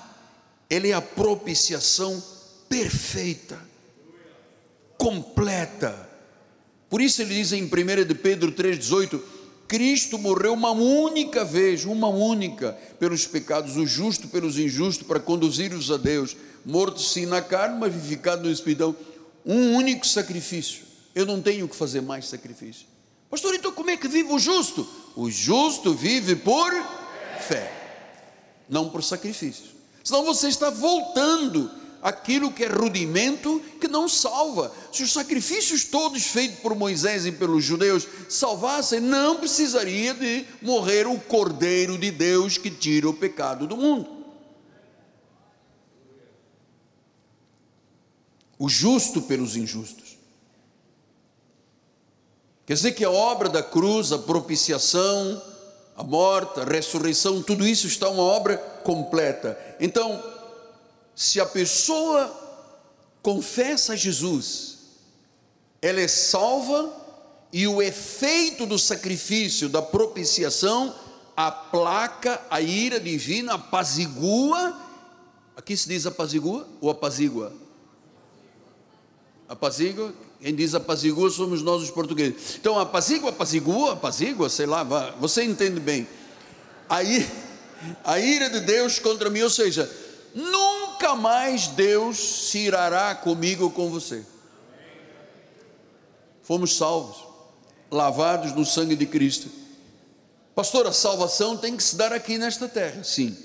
[0.70, 2.22] ele é a propiciação
[2.68, 3.58] perfeita,
[4.98, 6.10] completa.
[6.90, 9.22] Por isso ele diz em 1 de Pedro 3,18:
[9.70, 15.90] Cristo morreu uma única vez, uma única, pelos pecados, o justo pelos injustos, para conduzir-os
[15.90, 18.94] a Deus, morto sim na carne, mas vivificado no Espírito.
[19.46, 20.84] Um único sacrifício.
[21.16, 22.86] Eu não tenho que fazer mais sacrifício.
[23.30, 24.86] Pastor, então como é que vive o justo?
[25.16, 26.72] O justo vive por
[27.40, 27.80] fé
[28.70, 29.66] não por sacrifício.
[30.04, 31.70] Senão você está voltando
[32.02, 34.72] aquilo que é rudimento que não salva.
[34.92, 41.08] Se os sacrifícios todos feitos por Moisés e pelos judeus salvassem, não precisaria de morrer
[41.08, 44.18] o Cordeiro de Deus que tira o pecado do mundo.
[48.58, 50.18] O justo pelos injustos.
[52.66, 55.42] Quer dizer que a obra da cruz, a propiciação,
[55.98, 59.58] a morte, a ressurreição, tudo isso está uma obra completa.
[59.80, 60.22] Então,
[61.20, 62.34] se a pessoa
[63.22, 64.78] confessa Jesus,
[65.82, 66.96] ela é salva
[67.52, 70.96] e o efeito do sacrifício, da propiciação,
[71.36, 74.74] aplaca a ira divina, apazigua.
[75.58, 77.52] Aqui se diz apazigua ou apazigua?
[79.50, 82.56] Apazigua, quem diz apazigua somos nós os portugueses.
[82.56, 84.86] Então, apazigua, apazigua, apazigua, sei lá,
[85.20, 86.08] você entende bem.
[86.88, 87.30] Aí,
[88.06, 89.92] a ira de Deus contra mim, ou seja,
[90.34, 90.79] nunca
[91.16, 94.24] mais Deus se irará comigo ou com você.
[96.42, 97.18] Fomos salvos,
[97.92, 99.50] lavados no sangue de Cristo.
[100.56, 103.04] Pastor, a salvação tem que se dar aqui nesta terra.
[103.04, 103.38] Sim.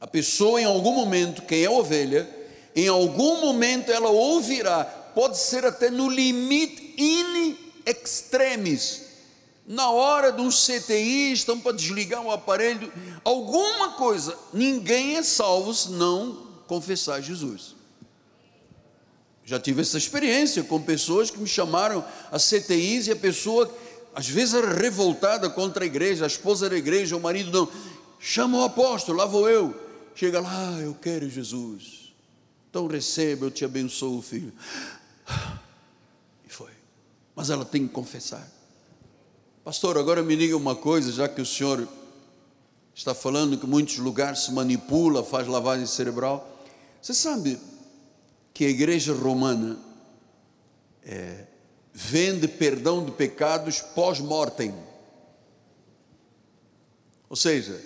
[0.00, 2.28] A pessoa, em algum momento, quem é ovelha,
[2.74, 9.02] em algum momento ela ouvirá, pode ser até no limite in extremis,
[9.66, 12.92] na hora de um CTI, estão para desligar o aparelho,
[13.24, 17.74] alguma coisa, ninguém é salvo se não confessar Jesus.
[19.44, 23.70] Já tive essa experiência com pessoas que me chamaram a CTIs e a pessoa,
[24.14, 27.70] às vezes, era revoltada contra a igreja, a esposa da igreja, o marido não.
[28.18, 29.74] Chama o apóstolo, lá vou eu.
[30.14, 32.14] Chega lá, ah, eu quero Jesus.
[32.70, 34.52] Então receba, eu te abençoo, filho.
[36.46, 36.72] E foi.
[37.36, 38.50] Mas ela tem que confessar.
[39.64, 41.88] Pastor, agora me diga uma coisa, já que o senhor
[42.94, 46.60] está falando que muitos lugares se manipula, faz lavagem cerebral.
[47.00, 47.58] Você sabe
[48.52, 49.78] que a igreja romana
[51.02, 51.46] é,
[51.94, 54.74] vende perdão de pecados pós-mortem.
[57.30, 57.82] Ou seja,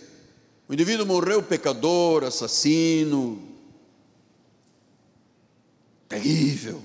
[0.68, 3.40] o indivíduo morreu pecador, assassino,
[6.08, 6.82] terrível.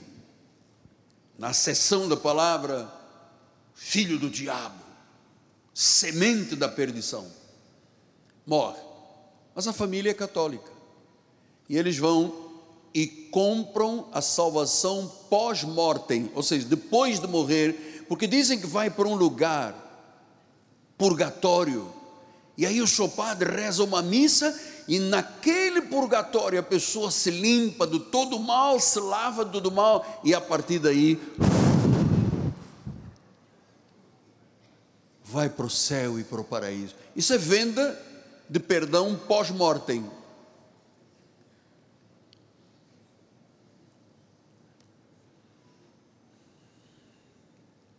[1.35, 2.87] Na seção da palavra,
[3.73, 4.82] filho do diabo,
[5.73, 7.25] semente da perdição,
[8.45, 8.79] morre.
[9.55, 10.71] Mas a família é católica.
[11.69, 12.43] E eles vão
[12.93, 19.07] e compram a salvação pós-mortem, ou seja, depois de morrer, porque dizem que vai para
[19.07, 19.75] um lugar,
[20.97, 21.91] purgatório,
[22.55, 24.55] e aí o seu padre reza uma missa,
[24.87, 30.35] e naquele purgatório a pessoa se limpa do todo mal, se lava do mal, e
[30.35, 31.19] a partir daí
[35.33, 36.93] vai para o céu e para o paraíso.
[37.15, 37.99] Isso é venda
[38.47, 40.07] de perdão pós-mortem.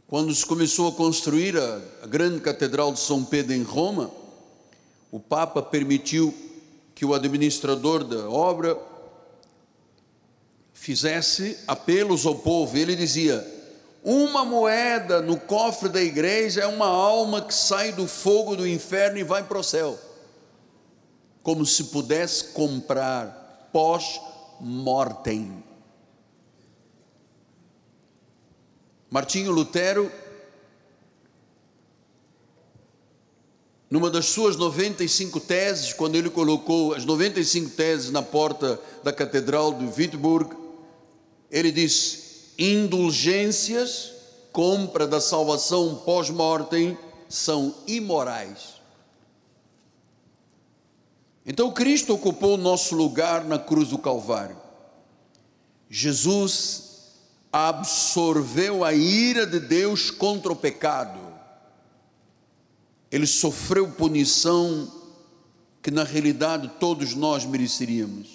[0.06, 4.12] Quando se começou a construir a, a grande catedral de São Pedro em Roma,
[5.10, 6.32] o Papa permitiu
[6.94, 8.78] que o administrador da obra
[10.72, 12.76] fizesse apelos ao povo.
[12.76, 13.44] Ele dizia:
[14.04, 19.16] uma moeda no cofre da igreja é uma alma que sai do fogo do inferno
[19.16, 19.98] e vai para o céu.
[21.42, 25.64] Como se pudesse comprar pós-mortem.
[29.10, 30.12] Martinho Lutero,
[33.88, 39.72] numa das suas 95 teses, quando ele colocou as 95 teses na porta da Catedral
[39.72, 40.54] de Wittenberg,
[41.50, 42.23] ele diz:
[42.58, 44.12] indulgências,
[44.52, 46.96] compra da salvação pós-mortem,
[47.28, 48.74] são imorais.
[51.46, 54.56] Então Cristo ocupou o nosso lugar na cruz do Calvário.
[55.90, 56.84] Jesus
[57.52, 61.20] absorveu a ira de Deus contra o pecado.
[63.10, 64.90] Ele sofreu punição
[65.80, 68.33] que na realidade todos nós mereceríamos.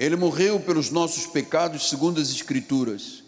[0.00, 3.22] Ele morreu pelos nossos pecados, segundo as Escrituras.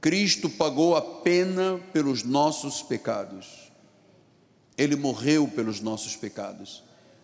[0.00, 3.70] Cristo pagou a pena pelos nossos pecados.
[4.76, 6.82] Ele morreu pelos nossos pecados.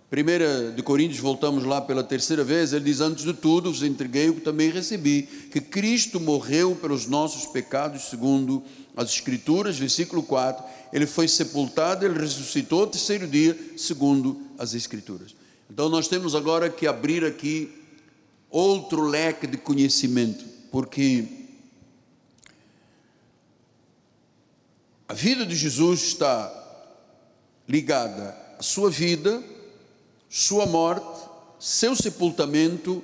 [0.08, 4.28] Primeira de Coríntios, voltamos lá pela terceira vez, ele diz: Antes de tudo, vos entreguei
[4.28, 8.62] o que também recebi, que Cristo morreu pelos nossos pecados, segundo
[8.96, 10.64] as Escrituras, versículo 4.
[10.92, 15.34] Ele foi sepultado, ele ressuscitou ao terceiro dia, segundo as Escrituras.
[15.68, 17.79] Então nós temos agora que abrir aqui
[18.51, 21.26] outro leque de conhecimento, porque
[25.09, 26.57] a vida de Jesus está
[27.68, 29.42] ligada à sua vida,
[30.28, 31.28] sua morte,
[31.59, 33.03] seu sepultamento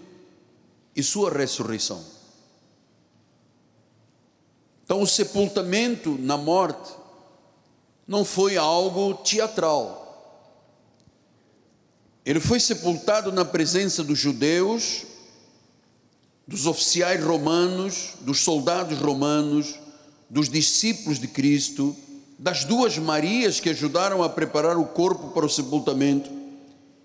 [0.94, 2.04] e sua ressurreição.
[4.84, 6.92] Então, o sepultamento na morte
[8.06, 10.04] não foi algo teatral.
[12.24, 15.04] Ele foi sepultado na presença dos judeus,
[16.46, 19.74] dos oficiais romanos, dos soldados romanos,
[20.30, 21.96] dos discípulos de Cristo,
[22.38, 26.30] das duas Marias que ajudaram a preparar o corpo para o sepultamento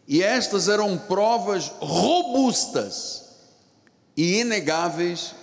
[0.07, 3.23] e estas eram provas robustas
[4.17, 5.33] e inegáveis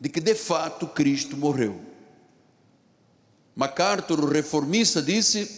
[0.00, 1.78] de que de fato Cristo morreu.
[3.54, 5.50] MacArthur, o reformista, disse: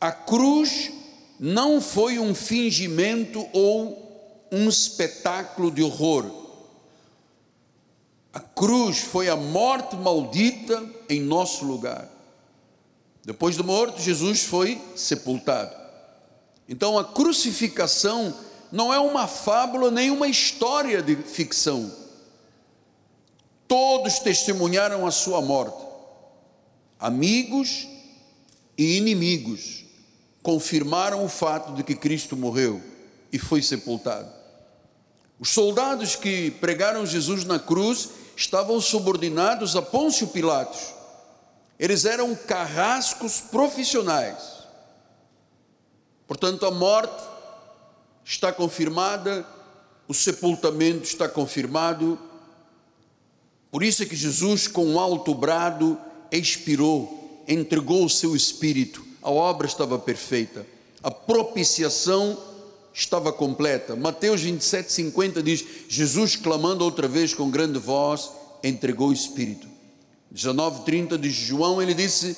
[0.00, 0.90] a cruz
[1.38, 6.45] não foi um fingimento ou um espetáculo de horror.
[8.36, 12.06] A cruz foi a morte maldita em nosso lugar.
[13.24, 15.74] Depois de morto, Jesus foi sepultado.
[16.68, 18.36] Então a crucificação
[18.70, 21.90] não é uma fábula nem uma história de ficção.
[23.66, 25.82] Todos testemunharam a sua morte.
[27.00, 27.88] Amigos,
[28.76, 29.86] e inimigos
[30.42, 32.82] confirmaram o fato de que Cristo morreu
[33.32, 34.30] e foi sepultado.
[35.40, 40.94] Os soldados que pregaram Jesus na cruz estavam subordinados a Pôncio Pilatos.
[41.78, 44.56] Eles eram carrascos profissionais.
[46.26, 47.24] Portanto, a morte
[48.24, 49.46] está confirmada,
[50.06, 52.18] o sepultamento está confirmado.
[53.70, 55.98] Por isso é que Jesus, com um alto brado,
[56.30, 59.04] expirou, entregou o seu espírito.
[59.22, 60.66] A obra estava perfeita.
[61.02, 62.36] A propiciação
[62.96, 63.94] estava completa.
[63.94, 68.30] Mateus 27, 50 diz: Jesus, clamando outra vez com grande voz,
[68.64, 69.68] entregou o Espírito.
[70.30, 72.34] 19, 30 de João, ele disse: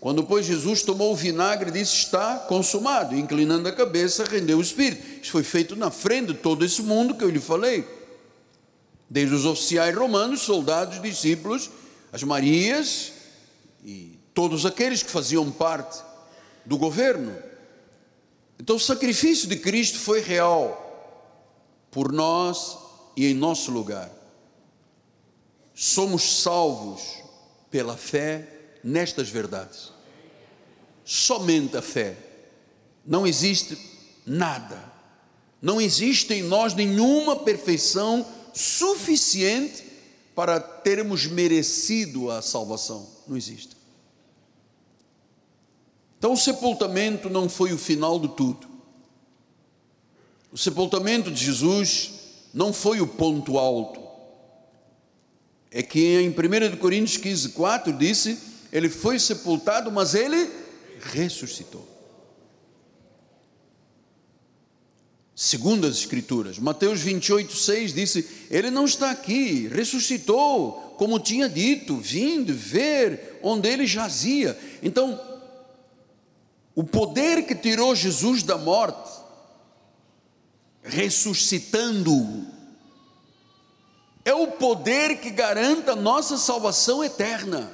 [0.00, 3.14] Quando, pois, Jesus tomou o vinagre, disse: Está consumado.
[3.14, 5.22] inclinando a cabeça, rendeu o Espírito.
[5.22, 7.84] Isso foi feito na frente de todo esse mundo que eu lhe falei.
[9.08, 11.70] Desde os oficiais romanos, soldados, discípulos,
[12.12, 13.12] as Marias
[13.84, 16.00] e todos aqueles que faziam parte
[16.64, 17.49] do governo
[18.60, 20.86] então o sacrifício de Cristo foi real
[21.90, 22.76] por nós
[23.16, 24.12] e em nosso lugar.
[25.74, 27.00] Somos salvos
[27.70, 28.46] pela fé
[28.84, 29.90] nestas verdades.
[31.06, 32.14] Somente a fé.
[33.06, 33.78] Não existe
[34.26, 34.78] nada.
[35.62, 39.82] Não existe em nós nenhuma perfeição suficiente
[40.34, 43.08] para termos merecido a salvação.
[43.26, 43.79] Não existe.
[46.20, 48.68] Então, o sepultamento não foi o final de tudo.
[50.52, 52.10] O sepultamento de Jesus
[52.52, 53.98] não foi o ponto alto.
[55.70, 58.38] É que em 1 Coríntios 15, 4 disse:
[58.70, 60.50] Ele foi sepultado, mas ele
[61.00, 61.88] ressuscitou.
[65.34, 71.96] Segundo as Escrituras, Mateus 28, 6 disse: Ele não está aqui, ressuscitou, como tinha dito,
[71.96, 74.58] vindo ver onde ele jazia.
[74.82, 75.29] Então,
[76.80, 79.10] o poder que tirou Jesus da morte,
[80.82, 82.46] ressuscitando-o,
[84.24, 87.70] é o poder que garanta nossa salvação eterna.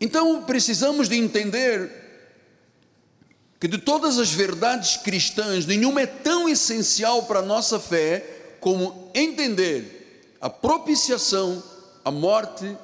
[0.00, 1.90] Então precisamos de entender
[3.58, 9.10] que de todas as verdades cristãs, nenhuma é tão essencial para a nossa fé como
[9.16, 11.60] entender a propiciação,
[12.04, 12.78] a morte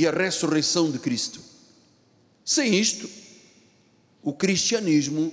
[0.00, 1.40] e a ressurreição de Cristo.
[2.42, 3.06] Sem isto,
[4.22, 5.30] o cristianismo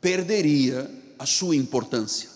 [0.00, 0.88] perderia
[1.18, 2.28] a sua importância.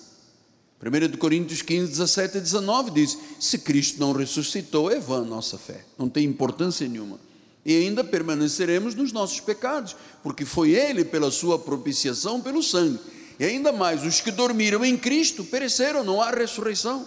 [0.83, 5.57] 1 Coríntios 15, 17 e 19 diz: Se Cristo não ressuscitou, é vã a nossa
[5.57, 7.21] fé, não tem importância nenhuma.
[7.65, 12.99] E ainda permaneceremos nos nossos pecados, porque foi Ele, pela sua propiciação, pelo sangue.
[13.39, 17.07] E ainda mais, os que dormiram em Cristo pereceram, não há ressurreição.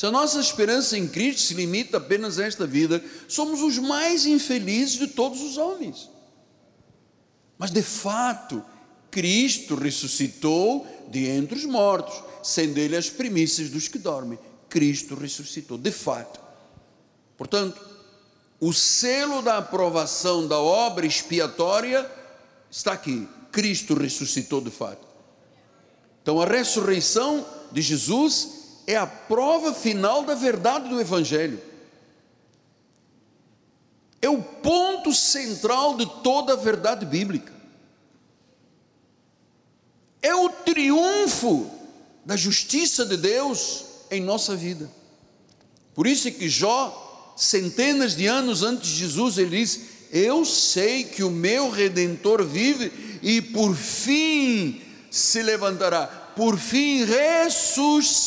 [0.00, 4.24] Se a nossa esperança em Cristo se limita apenas a esta vida, somos os mais
[4.24, 6.08] infelizes de todos os homens.
[7.58, 8.64] Mas de fato,
[9.10, 14.38] Cristo ressuscitou de entre os mortos, sendo Ele as primícias dos que dormem.
[14.70, 16.40] Cristo ressuscitou, de fato.
[17.36, 17.78] Portanto,
[18.58, 22.10] o selo da aprovação da obra expiatória
[22.70, 23.28] está aqui.
[23.52, 25.06] Cristo ressuscitou de fato.
[26.22, 28.59] Então, a ressurreição de Jesus
[28.90, 31.60] é a prova final da verdade do Evangelho.
[34.20, 37.52] É o ponto central de toda a verdade bíblica.
[40.20, 41.70] É o triunfo
[42.24, 44.90] da justiça de Deus em nossa vida.
[45.94, 49.80] Por isso é que Jó, centenas de anos antes de Jesus, ele diz:
[50.12, 58.24] Eu sei que o meu redentor vive e por fim se levantará por fim ressuscitará.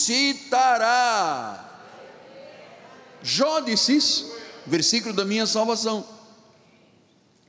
[3.24, 4.32] Jó disse isso,
[4.68, 6.06] versículo da minha salvação.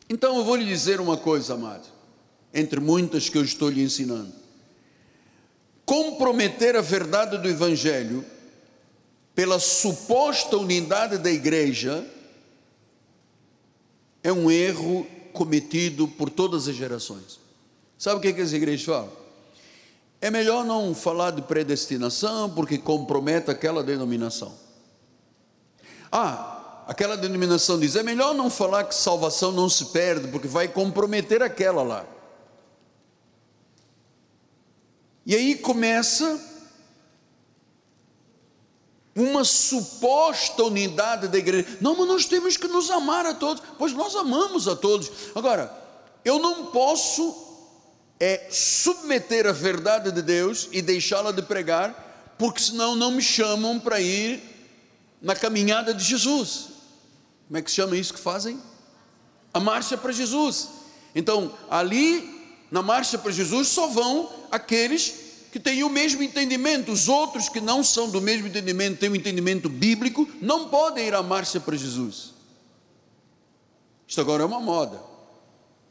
[0.08, 1.86] Então eu vou lhe dizer uma coisa, amado,
[2.54, 4.32] entre muitas que eu estou lhe ensinando.
[5.84, 8.24] Comprometer a verdade do Evangelho
[9.34, 12.10] pela suposta unidade da igreja
[14.22, 17.38] é um erro cometido por todas as gerações.
[17.98, 19.23] Sabe o que, é que as igrejas falam?
[20.24, 24.54] É melhor não falar de predestinação, porque compromete aquela denominação.
[26.10, 30.66] Ah, aquela denominação diz: é melhor não falar que salvação não se perde, porque vai
[30.66, 32.06] comprometer aquela lá.
[35.26, 36.40] E aí começa
[39.14, 41.76] uma suposta unidade da igreja.
[41.82, 43.62] Não, mas nós temos que nos amar a todos.
[43.78, 45.12] Pois nós amamos a todos.
[45.34, 45.70] Agora,
[46.24, 47.43] eu não posso
[48.24, 53.78] é submeter a verdade de Deus e deixá-la de pregar, porque senão não me chamam
[53.78, 54.42] para ir
[55.20, 56.68] na caminhada de Jesus.
[57.46, 58.58] Como é que se chama isso que fazem?
[59.52, 60.70] A marcha para Jesus.
[61.14, 65.16] Então, ali, na marcha para Jesus, só vão aqueles
[65.52, 66.92] que têm o mesmo entendimento.
[66.92, 71.14] Os outros que não são do mesmo entendimento, têm um entendimento bíblico, não podem ir
[71.14, 72.32] à marcha para Jesus.
[74.08, 74.98] Isto agora é uma moda.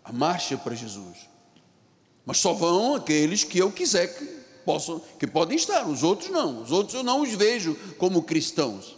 [0.03, 1.32] A marcha para Jesus.
[2.25, 4.25] Mas só vão aqueles que eu quiser que
[4.63, 5.87] possam, que podem estar.
[5.87, 6.63] Os outros não.
[6.63, 8.97] Os outros eu não os vejo como cristãos.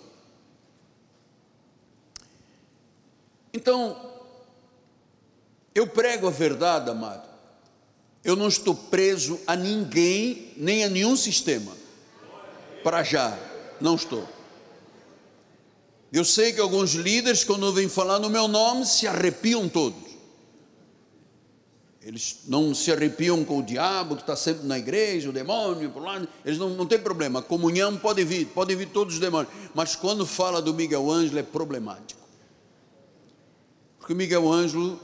[3.54, 4.12] Então,
[5.74, 7.28] eu prego a verdade, amado.
[8.24, 11.72] Eu não estou preso a ninguém, nem a nenhum sistema.
[12.84, 13.38] Para já,
[13.80, 14.28] não estou.
[16.12, 20.15] Eu sei que alguns líderes, quando vêm falar no meu nome, se arrepiam todos.
[22.06, 26.04] Eles não se arrepiam com o diabo que está sempre na igreja, o demônio, por
[26.04, 26.22] lá.
[26.46, 27.42] Eles não, não têm problema.
[27.42, 29.52] Comunhão pode vir, pode vir todos os demônios.
[29.74, 32.22] Mas quando fala do Miguel Ângelo é problemático.
[33.98, 35.00] Porque Miguel Ângelo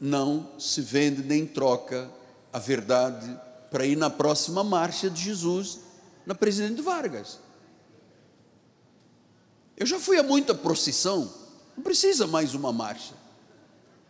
[0.00, 2.10] não se vende nem troca
[2.52, 3.30] a verdade
[3.70, 5.78] para ir na próxima marcha de Jesus
[6.26, 7.38] na Presidente Vargas.
[9.76, 11.32] Eu já fui a muita procissão,
[11.76, 13.14] não precisa mais uma marcha.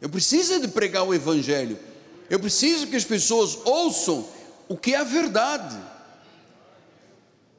[0.01, 1.90] Eu preciso de pregar o Evangelho.
[2.31, 4.25] Eu preciso que as pessoas ouçam
[4.69, 5.77] o que é a verdade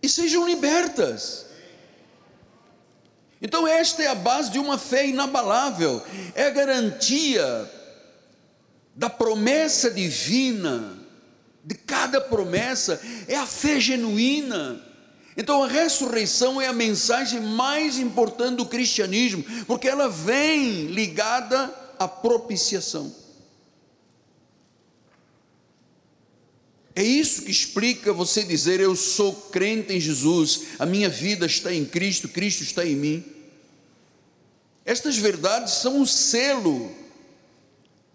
[0.01, 1.45] e sejam libertas.
[3.41, 6.01] Então, esta é a base de uma fé inabalável,
[6.33, 7.69] é a garantia
[8.95, 10.97] da promessa divina,
[11.65, 14.81] de cada promessa, é a fé genuína.
[15.35, 22.07] Então, a ressurreição é a mensagem mais importante do cristianismo, porque ela vem ligada à
[22.07, 23.20] propiciação.
[26.95, 31.73] É isso que explica você dizer: Eu sou crente em Jesus, a minha vida está
[31.73, 33.25] em Cristo, Cristo está em mim.
[34.85, 36.91] Estas verdades são o selo,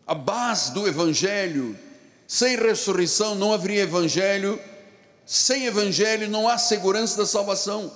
[0.07, 1.79] a base do Evangelho.
[2.29, 4.61] Sem ressurreição não haveria Evangelho,
[5.25, 7.93] sem Evangelho não há segurança da salvação.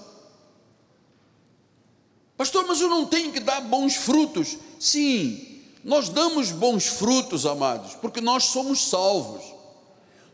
[2.37, 4.57] Pastor, mas eu não tenho que dar bons frutos.
[4.79, 9.60] Sim, nós damos bons frutos, amados, porque nós somos salvos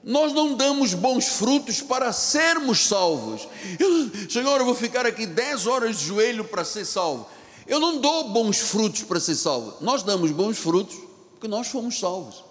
[0.07, 3.49] nós não damos bons frutos para sermos salvos.
[3.77, 7.29] Eu, Senhor, eu vou ficar aqui 10 horas de joelho para ser salvo.
[7.67, 9.77] Eu não dou bons frutos para ser salvo.
[9.81, 10.97] Nós damos bons frutos
[11.33, 12.45] porque nós fomos salvos.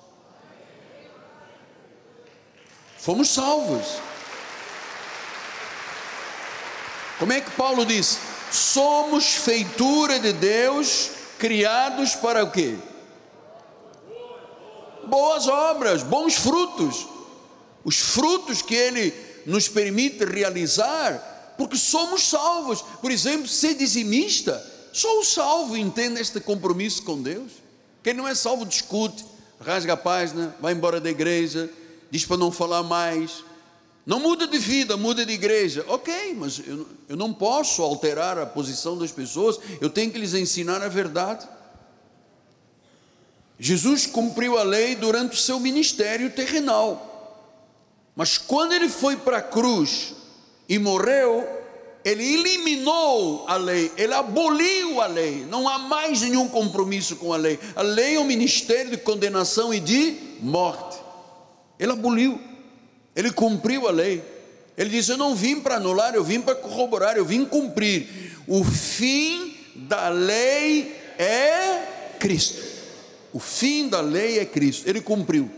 [2.98, 3.86] Fomos salvos.
[7.18, 8.20] Como é que Paulo diz?
[8.52, 12.76] Somos feitura de Deus, criados para o quê?
[15.08, 17.15] Boas obras, bons frutos
[17.86, 19.14] os frutos que Ele
[19.46, 22.82] nos permite realizar, porque somos salvos.
[22.82, 24.62] Por exemplo, ser dizimista,
[24.92, 27.52] só o salvo entende este compromisso com Deus.
[28.04, 29.24] Quem não é salvo discute,
[29.62, 31.70] rasga a página, vai embora da igreja,
[32.10, 33.44] diz para não falar mais.
[34.04, 35.86] Não muda de vida, muda de igreja.
[35.88, 40.34] Ok, mas eu, eu não posso alterar a posição das pessoas, eu tenho que lhes
[40.34, 41.48] ensinar a verdade.
[43.60, 47.15] Jesus cumpriu a lei durante o seu ministério terrenal.
[48.16, 50.14] Mas quando ele foi para a cruz
[50.70, 51.46] e morreu,
[52.04, 57.38] ele eliminou a lei, ele aboliu a lei, não há mais nenhum compromisso com a
[57.38, 57.60] lei.
[57.76, 60.98] A lei é um ministério de condenação e de morte.
[61.80, 62.40] Ele aboliu,
[63.16, 64.24] ele cumpriu a lei.
[64.78, 68.36] Ele disse: Eu não vim para anular, eu vim para corroborar, eu vim cumprir.
[68.48, 72.62] O fim da lei é Cristo.
[73.34, 74.88] O fim da lei é Cristo.
[74.88, 75.50] Ele cumpriu.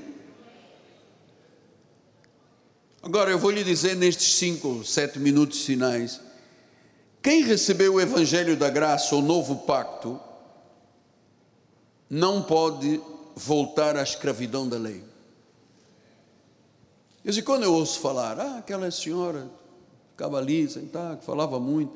[3.08, 6.20] Agora eu vou lhe dizer nestes cinco, sete minutos finais:
[7.24, 10.20] quem recebeu o Evangelho da Graça, o novo pacto,
[12.10, 13.00] não pode
[13.34, 15.06] voltar à escravidão da lei.
[17.24, 19.50] E quando eu ouço falar, ah, aquela senhora
[20.12, 21.94] ficava ali, sentada, que falava muito,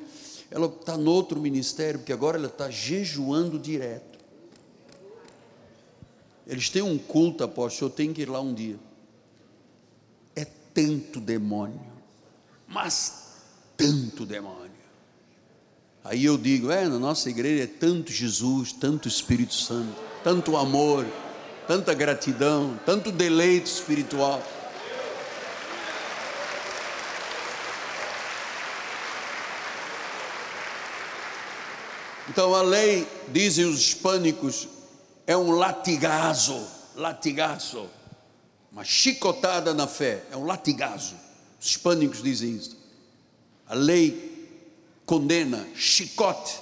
[0.50, 4.18] ela está no outro ministério, porque agora ela está jejuando direto.
[6.48, 8.80] Eles têm um culto, apóstolo, eu tenho que ir lá um dia
[10.74, 11.82] tanto demônio,
[12.68, 13.38] mas
[13.78, 14.72] tanto demônio.
[16.04, 21.06] Aí eu digo, é, na nossa igreja é tanto Jesus, tanto Espírito Santo, tanto amor,
[21.68, 24.42] tanta gratidão, tanto deleite espiritual.
[32.30, 34.68] Então a lei, dizem os hispânicos,
[35.28, 36.66] é um latigazo,
[36.96, 37.90] latigazo
[38.72, 41.16] uma chicotada na fé, é um latigazo.
[41.60, 42.78] Os hispânicos dizem isso.
[43.68, 44.48] A lei
[45.06, 46.60] condena, chicote.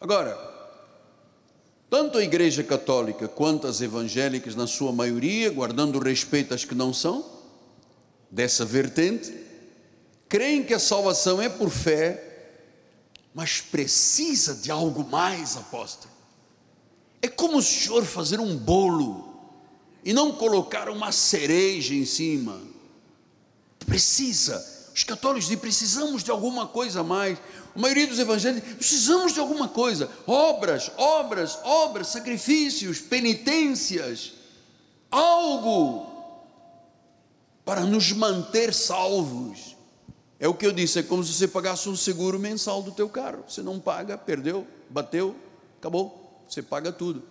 [0.00, 0.52] Agora,
[1.92, 6.90] Tanto a Igreja Católica quanto as evangélicas, na sua maioria, guardando respeito às que não
[6.90, 7.22] são,
[8.30, 9.30] dessa vertente,
[10.26, 12.48] creem que a salvação é por fé,
[13.34, 16.10] mas precisa de algo mais, apóstolo.
[17.20, 19.31] É como o senhor fazer um bolo
[20.04, 22.60] e não colocar uma cereja em cima.
[23.86, 24.90] Precisa.
[24.94, 27.38] Os católicos dizem: precisamos de alguma coisa a mais.
[27.74, 30.10] A maioria dos evangélicos precisamos de alguma coisa.
[30.26, 34.32] Obras, obras, obras, sacrifícios, penitências.
[35.10, 36.12] Algo
[37.64, 39.76] para nos manter salvos.
[40.38, 43.08] É o que eu disse, é como se você pagasse um seguro mensal do teu
[43.08, 43.44] carro.
[43.48, 45.36] Você não paga, perdeu, bateu,
[45.78, 46.42] acabou.
[46.48, 47.22] Você paga tudo.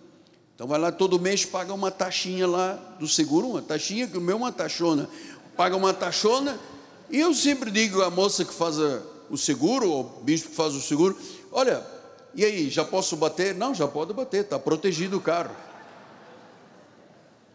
[0.54, 4.20] Então vai lá todo mês, paga uma taxinha lá do seguro, uma taxinha, que o
[4.20, 5.08] meu é uma taxona.
[5.56, 6.58] Paga uma taxona,
[7.10, 8.76] e eu sempre digo à moça que faz
[9.28, 11.18] o seguro, ou o bispo que faz o seguro,
[11.50, 11.84] olha,
[12.34, 13.54] e aí, já posso bater?
[13.54, 15.54] Não, já pode bater, está protegido o carro.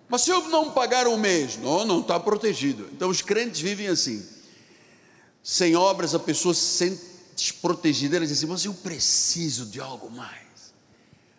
[0.07, 2.87] Mas se eu não pagar um mês, não, não está protegido.
[2.93, 4.25] Então os crentes vivem assim.
[5.43, 7.01] Sem obras, a pessoa se sente
[7.35, 8.15] desprotegida.
[8.15, 10.46] Ela diz assim: Mas eu preciso de algo mais.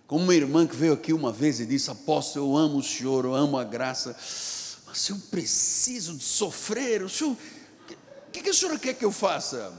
[0.09, 3.24] Como uma irmã que veio aqui uma vez e disse: Apóstolo, eu amo o Senhor,
[3.24, 4.16] eu amo a graça,
[4.84, 7.02] mas eu preciso de sofrer.
[7.02, 9.72] O senhor, o que, que a senhora quer que eu faça?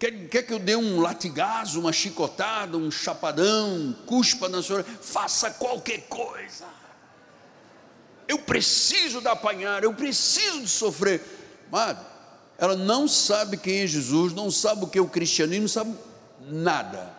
[0.00, 4.84] Quer, quer que eu dê um latigazo, uma chicotada, um chapadão, cuspa na senhora?
[5.00, 6.80] Faça qualquer coisa
[8.30, 11.20] eu preciso de apanhar, eu preciso de sofrer.
[11.70, 11.98] Mas
[12.56, 15.94] ela não sabe quem é Jesus, não sabe o que é o cristianismo, não sabe
[16.48, 17.12] nada.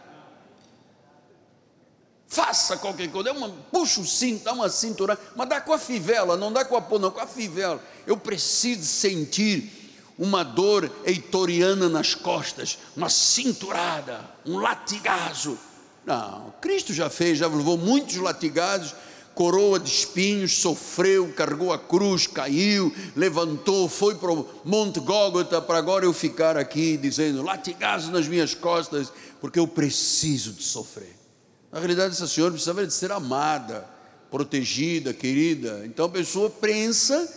[2.31, 6.37] Faça qualquer coisa, uma, puxa o cinto, dá uma cintura, mas dá com a fivela,
[6.37, 7.83] não dá com a pô, não, com a fivela.
[8.07, 9.69] Eu preciso sentir
[10.17, 15.59] uma dor eitoriana nas costas, uma cinturada, um latigazo.
[16.05, 18.95] Não, Cristo já fez, já levou muitos latigazos
[19.35, 25.79] coroa de espinhos, sofreu, carregou a cruz, caiu, levantou, foi para o Monte Gólgota para
[25.79, 29.11] agora eu ficar aqui dizendo latigazo nas minhas costas,
[29.41, 31.20] porque eu preciso de sofrer.
[31.71, 33.87] Na realidade, essa senhora precisava de ser amada,
[34.29, 35.83] protegida, querida.
[35.85, 37.31] Então a pessoa pensa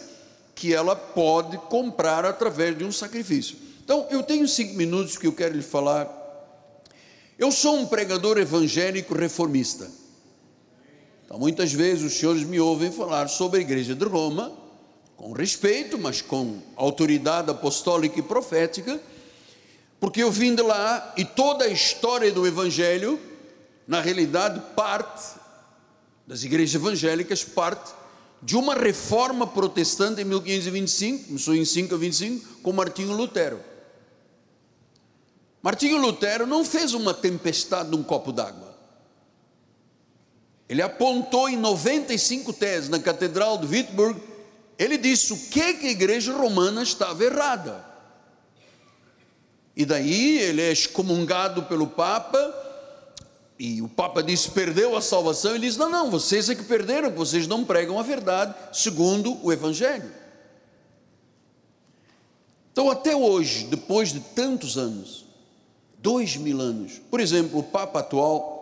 [0.55, 3.57] que ela pode comprar através de um sacrifício.
[3.85, 6.23] Então eu tenho cinco minutos que eu quero lhe falar.
[7.39, 9.91] Eu sou um pregador evangélico reformista.
[11.25, 14.53] Então, muitas vezes os senhores me ouvem falar sobre a igreja de Roma,
[15.17, 19.01] com respeito, mas com autoridade apostólica e profética,
[19.99, 23.19] porque eu vim de lá e toda a história do Evangelho,
[23.87, 25.35] na realidade, parte
[26.27, 27.93] das igrejas evangélicas, parte
[28.43, 33.61] de uma reforma protestante em 1525, começou em 5 a 25, com Martinho Lutero.
[35.63, 38.75] Martinho Lutero não fez uma tempestade num copo d'água.
[40.69, 44.21] Ele apontou em 95 teses na Catedral de Wittenberg,
[44.79, 47.85] ele disse o que, que a igreja romana estava errada.
[49.77, 52.64] E daí ele é excomungado pelo Papa,
[53.59, 55.55] e o Papa disse: perdeu a salvação.
[55.55, 59.53] Ele diz: não, não, vocês é que perderam, vocês não pregam a verdade segundo o
[59.53, 60.11] Evangelho.
[62.73, 65.25] Então, até hoje, depois de tantos anos,
[65.99, 68.55] dois mil anos, por exemplo, o Papa atual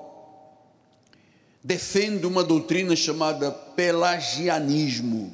[1.64, 5.32] defende uma doutrina chamada pelagianismo.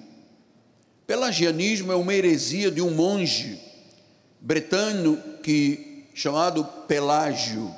[1.06, 3.58] Pelagianismo é uma heresia de um monge
[4.40, 7.74] bretano que chamado Pelágio.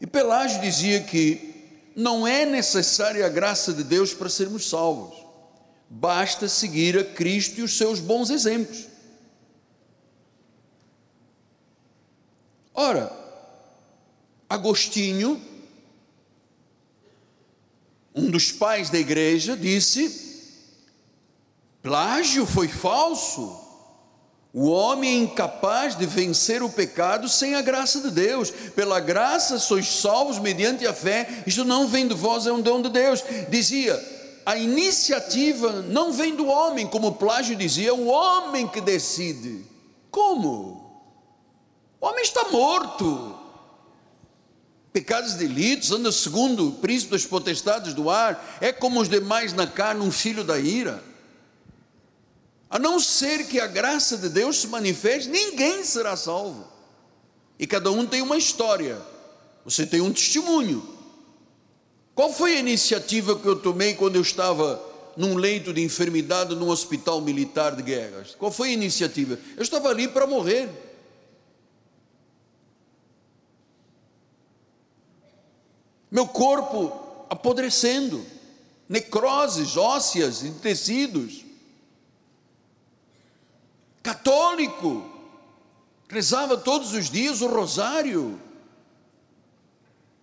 [0.00, 5.24] E Pelágio dizia que não é necessária a graça de Deus para sermos salvos.
[5.88, 8.86] Basta seguir a Cristo e os seus bons exemplos.
[12.74, 13.12] Ora,
[14.48, 15.40] Agostinho
[18.14, 20.78] um dos pais da igreja disse:
[21.82, 23.63] plágio foi falso.
[24.56, 28.52] O homem é incapaz de vencer o pecado sem a graça de Deus.
[28.52, 31.42] Pela graça sois salvos mediante a fé.
[31.44, 33.24] Isto não vem de vós, é um dom de Deus.
[33.50, 34.00] Dizia:
[34.46, 39.64] a iniciativa não vem do homem, como plágio dizia, é o homem que decide.
[40.08, 41.02] Como?
[42.00, 43.40] O homem está morto
[44.92, 49.52] pecados e delitos, anda segundo o príncipe das potestades do ar, é como os demais
[49.52, 51.02] na carne, um filho da ira.
[52.68, 56.66] A não ser que a graça de Deus se manifeste, ninguém será salvo.
[57.58, 59.00] E cada um tem uma história,
[59.64, 60.94] você tem um testemunho.
[62.14, 64.82] Qual foi a iniciativa que eu tomei quando eu estava
[65.16, 68.34] num leito de enfermidade num hospital militar de guerras?
[68.34, 69.38] Qual foi a iniciativa?
[69.56, 70.68] Eu estava ali para morrer.
[76.10, 78.24] Meu corpo apodrecendo,
[78.88, 81.43] necroses ósseas e tecidos.
[84.04, 85.02] Católico,
[86.10, 88.38] rezava todos os dias o rosário.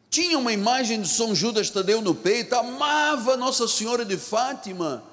[0.08, 5.04] Tinha uma imagem de São Judas Tadeu no peito, amava Nossa Senhora de Fátima.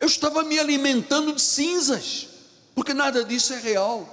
[0.00, 2.26] Eu estava me alimentando de cinzas,
[2.74, 4.08] porque nada disso é real.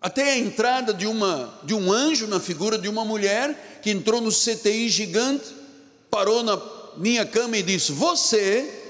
[0.00, 4.20] Até a entrada de, uma, de um anjo na figura de uma mulher que entrou
[4.20, 5.54] no CTI gigante,
[6.10, 6.60] parou na
[6.96, 8.83] minha cama e disse: Você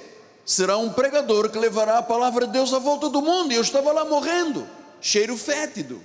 [0.45, 3.53] será um pregador que levará a palavra de Deus à volta do mundo.
[3.53, 4.67] E eu estava lá morrendo,
[5.01, 6.01] cheiro fétido.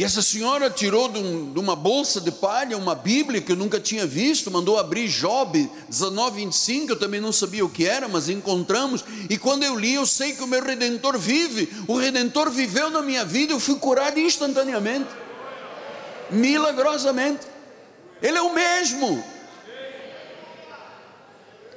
[0.00, 3.56] E essa senhora tirou de, um, de, uma bolsa de palha uma Bíblia que eu
[3.56, 8.08] nunca tinha visto, mandou abrir Job 19, 25, eu também não sabia o que era,
[8.08, 9.04] mas encontramos.
[9.28, 13.02] E quando eu li, eu sei que o meu redentor vive, o redentor viveu na
[13.02, 15.10] minha vida, eu fui curado instantaneamente,
[16.30, 17.46] milagrosamente.
[18.22, 19.22] Ele é o mesmo.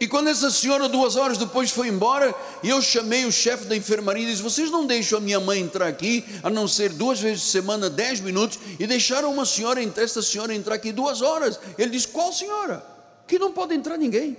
[0.04, 4.26] E quando essa senhora, duas horas depois, foi embora, eu chamei o chefe da enfermaria
[4.26, 7.46] e disse: Vocês não deixam a minha mãe entrar aqui, a não ser duas vezes
[7.46, 11.58] por semana, dez minutos, e deixaram uma senhora, esta senhora entrar aqui duas horas.
[11.78, 12.86] Ele disse: Qual senhora?
[13.26, 14.36] Que não pode entrar ninguém.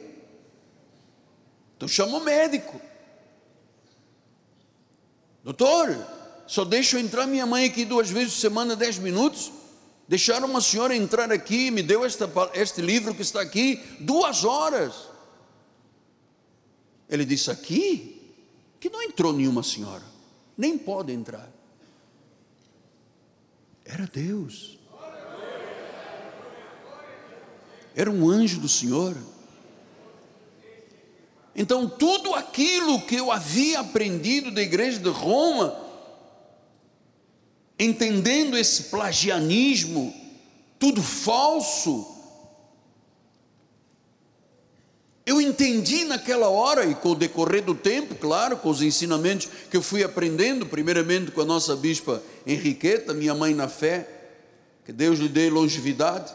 [1.78, 2.78] Então chama o médico.
[5.42, 5.96] Doutor,
[6.46, 9.50] só deixo entrar minha mãe aqui duas vezes por semana, dez minutos.
[10.06, 15.13] Deixaram uma senhora entrar aqui, me deu esta, este livro que está aqui, duas horas.
[17.14, 18.20] Ele disse aqui
[18.80, 20.02] que não entrou nenhuma senhora,
[20.58, 21.48] nem pode entrar.
[23.84, 24.76] Era Deus.
[27.94, 29.16] Era um anjo do Senhor.
[31.54, 35.80] Então, tudo aquilo que eu havia aprendido da igreja de Roma,
[37.78, 40.12] entendendo esse plagianismo,
[40.80, 42.13] tudo falso,
[45.26, 49.76] Eu entendi naquela hora e com o decorrer do tempo, claro, com os ensinamentos que
[49.76, 54.06] eu fui aprendendo, primeiramente com a nossa bispa Henriqueta, minha mãe na fé,
[54.84, 56.30] que Deus lhe dê longevidade,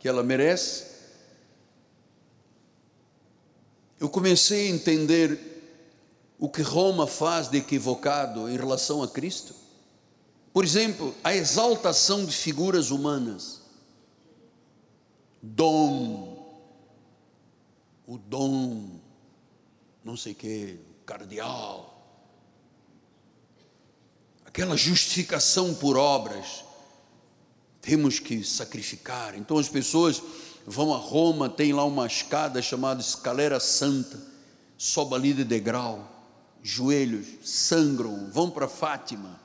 [0.00, 0.86] que ela merece.
[4.00, 5.38] Eu comecei a entender
[6.36, 9.54] o que Roma faz de equivocado em relação a Cristo.
[10.52, 13.62] Por exemplo, a exaltação de figuras humanas,
[15.40, 16.25] dom,
[18.06, 19.00] o dom,
[20.04, 21.92] não sei o que, cardeal.
[24.44, 26.64] Aquela justificação por obras,
[27.80, 29.36] temos que sacrificar.
[29.36, 30.22] Então as pessoas
[30.66, 34.20] vão a Roma, tem lá uma escada chamada Escalera Santa,
[34.78, 36.12] sobe ali de degrau,
[36.62, 39.40] joelhos sangram, vão para Fátima,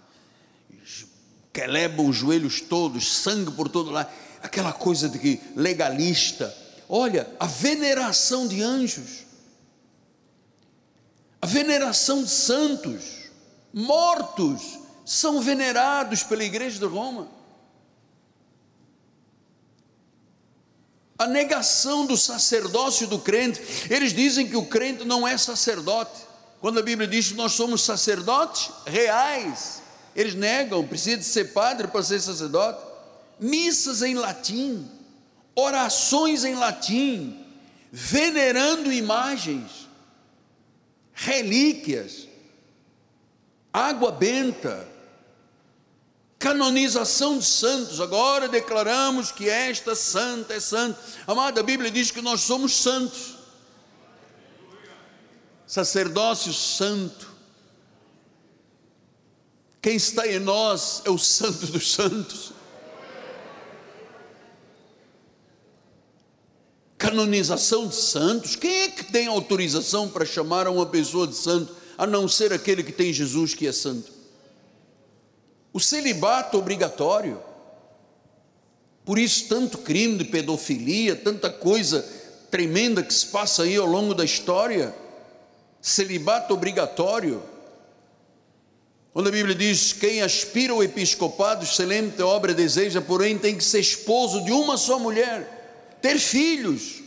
[1.53, 4.09] quelebam os joelhos todos, sangue por todo lado,
[4.41, 6.55] aquela coisa de que legalista,
[6.93, 9.25] Olha, a veneração de anjos,
[11.41, 13.29] a veneração de santos,
[13.73, 17.29] mortos, são venerados pela igreja de Roma.
[21.17, 26.19] A negação do sacerdócio do crente, eles dizem que o crente não é sacerdote.
[26.59, 29.81] Quando a Bíblia diz que nós somos sacerdotes reais,
[30.13, 32.85] eles negam, precisa de ser padre para ser sacerdote.
[33.39, 34.85] Missas em latim,
[35.55, 37.45] orações em latim,
[37.91, 39.87] venerando imagens,
[41.13, 42.27] relíquias,
[43.71, 44.87] água benta,
[46.39, 48.01] canonização de santos.
[48.01, 50.99] Agora declaramos que esta santa é santa.
[51.27, 53.35] Amada, a Bíblia diz que nós somos santos.
[55.67, 57.31] Sacerdócio santo.
[59.81, 62.53] Quem está em nós é o santo dos santos.
[67.01, 68.55] Canonização de santos.
[68.55, 72.83] Quem é que tem autorização para chamar uma pessoa de santo, a não ser aquele
[72.83, 74.11] que tem Jesus que é santo?
[75.73, 77.41] O celibato obrigatório.
[79.03, 82.07] Por isso, tanto crime de pedofilia, tanta coisa
[82.51, 84.93] tremenda que se passa aí ao longo da história.
[85.81, 87.41] Celibato obrigatório.
[89.11, 93.79] Quando a Bíblia diz: quem aspira ao episcopado, excelente obra deseja, porém tem que ser
[93.79, 95.60] esposo de uma só mulher
[96.01, 97.01] ter filhos.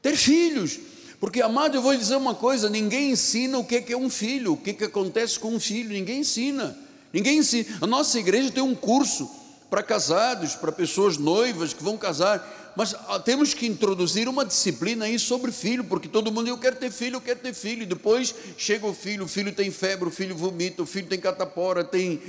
[0.00, 0.78] Ter filhos.
[1.18, 4.56] Porque, amado, eu vou dizer uma coisa: ninguém ensina o que é um filho, o
[4.56, 6.76] que acontece com um filho, ninguém ensina.
[7.12, 7.78] Ninguém ensina.
[7.80, 9.30] A nossa igreja tem um curso
[9.70, 12.74] para casados, para pessoas noivas que vão casar.
[12.76, 16.76] mas ah, temos que introduzir uma disciplina aí sobre filho, porque todo mundo, eu quero
[16.76, 17.82] ter filho, eu quero ter filho.
[17.82, 21.18] E depois chega o filho, o filho tem febre, o filho vomita, o filho tem
[21.18, 22.20] catapora, tem.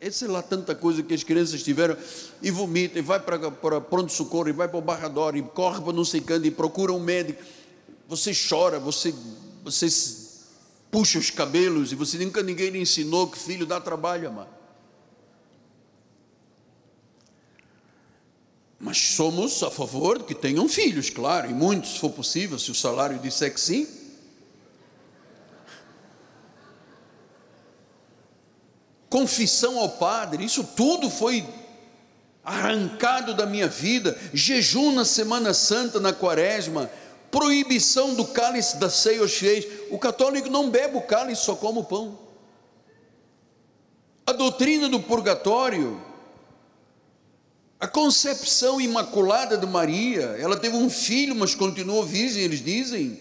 [0.00, 1.96] É, sei lá, tanta coisa que as crianças tiveram,
[2.40, 5.92] e vomita, e vai para, para pronto-socorro, e vai para o barrador, e corre para
[5.92, 7.42] não sei quando, e procura um médico.
[8.06, 9.12] Você chora, você,
[9.64, 9.88] você
[10.88, 14.56] puxa os cabelos, e você nunca ninguém lhe ensinou que filho dá trabalho, amado.
[18.78, 22.70] Mas somos a favor de que tenham filhos, claro, e muitos, se for possível, se
[22.70, 23.97] o salário disser que sim.
[29.08, 31.46] Confissão ao Padre, isso tudo foi
[32.44, 34.18] arrancado da minha vida.
[34.32, 36.90] Jejum na Semana Santa, na Quaresma,
[37.30, 39.66] proibição do cálice da ceia aos fiéis.
[39.90, 42.18] O católico não bebe o cálice, só come o pão.
[44.26, 46.00] A doutrina do purgatório,
[47.80, 53.20] a concepção imaculada de Maria, ela teve um filho, mas continuou virgem, eles dizem.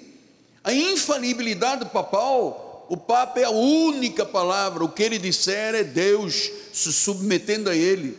[0.63, 6.49] A infalibilidade papal, o Papa é a única palavra, o que ele disser é Deus
[6.73, 8.17] se submetendo a ele.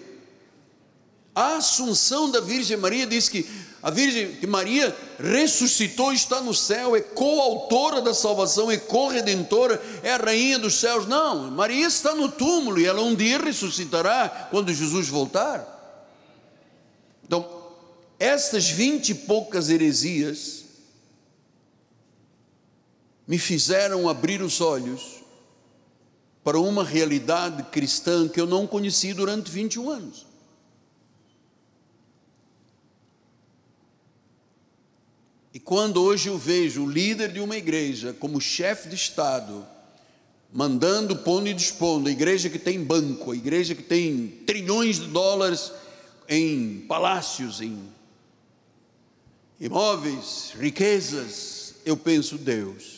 [1.35, 3.49] A Assunção da Virgem Maria diz que
[3.81, 10.13] a Virgem que Maria ressuscitou, está no céu, é coautora da salvação, é corredentora, é
[10.13, 11.07] a rainha dos céus.
[11.07, 15.77] Não, Maria está no túmulo e ela um dia ressuscitará quando Jesus voltar.
[17.25, 17.49] Então,
[18.19, 20.58] estas vinte e poucas heresias
[23.29, 25.19] me fizeram abrir os olhos
[26.43, 30.27] para uma realidade cristã que eu não conheci durante 21 anos.
[35.53, 39.67] E quando hoje eu vejo o líder de uma igreja como chefe de Estado,
[40.51, 45.07] mandando, pondo e dispondo, a igreja que tem banco, a igreja que tem trilhões de
[45.09, 45.71] dólares
[46.27, 47.79] em palácios, em
[49.61, 52.98] imóveis, riquezas, eu penso, Deus,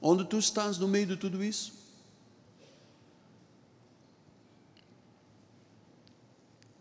[0.00, 1.72] onde tu estás no meio de tudo isso?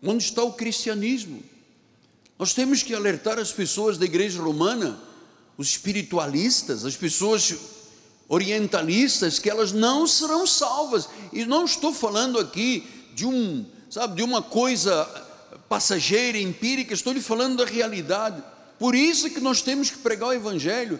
[0.03, 1.43] Onde está o cristianismo?
[2.37, 5.01] Nós temos que alertar as pessoas da igreja romana,
[5.57, 7.55] os espiritualistas, as pessoas
[8.29, 11.09] orientalistas, que elas não serão salvas.
[11.33, 15.05] E não estou falando aqui de um sabe, de uma coisa
[15.69, 18.41] passageira, empírica, estou lhe falando da realidade.
[18.79, 20.99] Por isso que nós temos que pregar o Evangelho.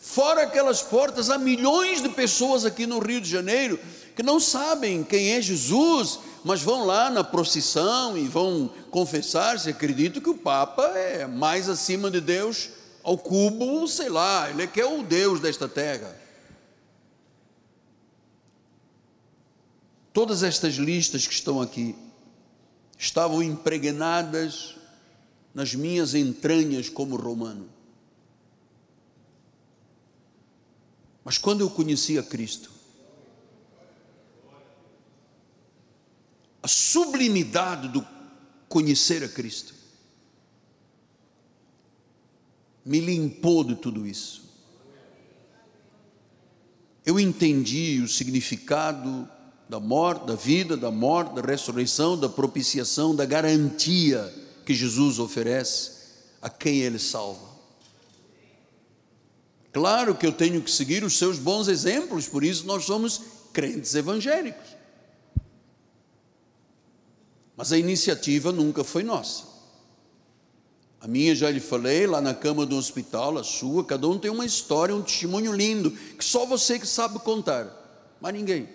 [0.00, 3.78] Fora aquelas portas, há milhões de pessoas aqui no Rio de Janeiro
[4.16, 9.68] que não sabem quem é Jesus, mas vão lá na procissão e vão confessar-se.
[9.68, 12.70] Acredito que o Papa é mais acima de Deus
[13.02, 16.18] ao cubo, sei lá, ele é que é o Deus desta terra.
[20.14, 21.94] Todas estas listas que estão aqui,
[22.98, 24.76] estavam impregnadas
[25.54, 27.79] nas minhas entranhas como romano.
[31.24, 32.70] Mas quando eu conheci a Cristo,
[36.62, 38.06] a sublimidade do
[38.68, 39.74] conhecer a Cristo
[42.84, 44.50] me limpou de tudo isso.
[47.04, 49.28] Eu entendi o significado
[49.68, 54.32] da morte, da vida, da morte, da ressurreição, da propiciação, da garantia
[54.66, 55.92] que Jesus oferece
[56.42, 57.49] a quem ele salva.
[59.72, 63.20] Claro que eu tenho que seguir os seus bons exemplos, por isso nós somos
[63.52, 64.66] crentes evangélicos.
[67.56, 69.44] Mas a iniciativa nunca foi nossa.
[71.00, 74.30] A minha já lhe falei lá na cama do hospital, a sua, cada um tem
[74.30, 78.68] uma história, um testemunho lindo, que só você que sabe contar, mas ninguém.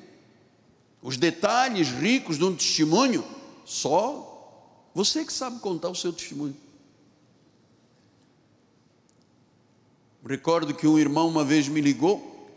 [1.02, 3.24] Os detalhes ricos de um testemunho,
[3.64, 6.56] só você que sabe contar o seu testemunho.
[10.28, 12.50] Recordo que um irmão uma vez me ligou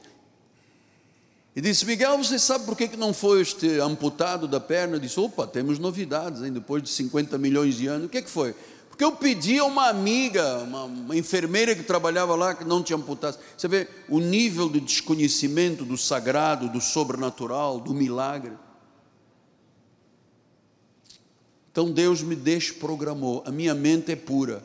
[1.55, 4.97] e disse: Miguel, você sabe por que não foi este amputado da perna?
[4.97, 6.53] Eu disse: opa, temos novidades, hein?
[6.53, 8.07] depois de 50 milhões de anos.
[8.07, 8.55] O que, que foi?
[8.89, 12.97] Porque eu pedi a uma amiga, uma, uma, enfermeira que trabalhava lá, que não tinha
[12.97, 13.39] amputado.
[13.57, 18.53] Você vê o nível de desconhecimento do sagrado, do sobrenatural, do milagre.
[21.71, 23.45] Então Deus me desprogramou.
[23.47, 24.65] A minha mente é pura,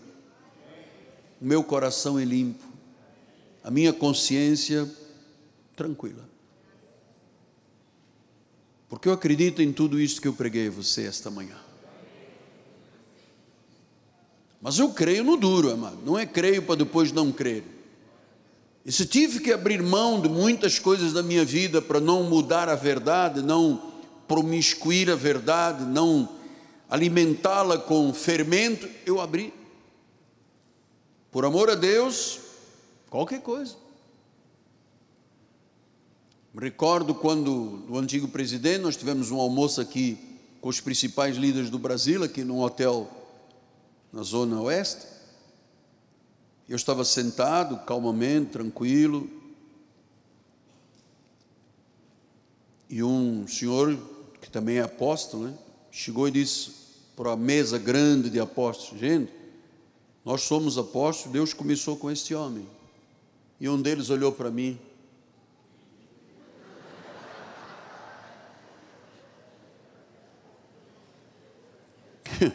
[1.40, 2.73] o meu coração é limpo,
[3.64, 4.90] a minha consciência
[5.76, 6.28] tranquila.
[8.90, 11.58] Porque eu acredito em tudo isso que eu preguei a você esta manhã.
[14.62, 15.98] Mas eu creio no duro, amado.
[16.06, 17.64] Não é creio para depois não crer.
[18.86, 22.70] E se tive que abrir mão de muitas coisas da minha vida para não mudar
[22.70, 23.92] a verdade, não
[24.28, 26.30] promiscuir a verdade, não
[26.90, 29.54] alimentá-la com fermento, eu abri.
[31.32, 32.40] Por amor a Deus,
[33.14, 33.76] qualquer coisa.
[36.60, 40.18] Recordo quando o antigo presidente, nós tivemos um almoço aqui
[40.60, 43.08] com os principais líderes do Brasil, aqui num hotel
[44.12, 45.06] na zona oeste.
[46.68, 49.30] Eu estava sentado, calmamente, tranquilo.
[52.90, 53.96] E um senhor,
[54.42, 55.58] que também é apóstolo, né,
[55.92, 56.72] chegou e disse
[57.16, 59.32] para a mesa grande de apóstolos: Gente,
[60.26, 62.73] nós somos apóstolos, Deus começou com este homem.
[63.60, 64.80] E um deles olhou para mim.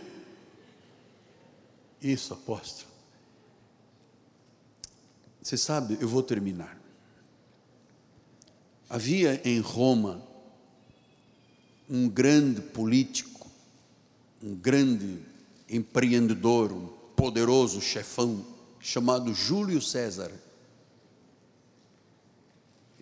[2.02, 2.88] Isso, apóstolo.
[5.42, 6.78] Você sabe, eu vou terminar.
[8.90, 10.22] Havia em Roma
[11.88, 13.46] um grande político,
[14.42, 15.18] um grande
[15.68, 16.86] empreendedor, um
[17.16, 18.44] poderoso chefão,
[18.78, 20.30] chamado Júlio César.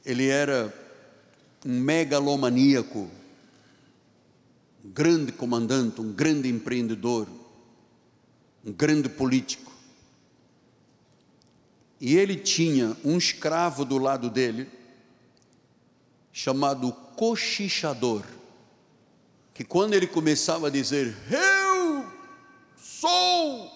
[0.07, 0.73] Ele era
[1.65, 3.11] um megalomaníaco,
[4.85, 7.27] um grande comandante, um grande empreendedor,
[8.65, 9.73] um grande político.
[12.01, 14.71] E ele tinha um escravo do lado dele,
[16.33, 18.23] chamado cochichador,
[19.53, 22.07] que quando ele começava a dizer, Eu
[22.77, 23.73] sou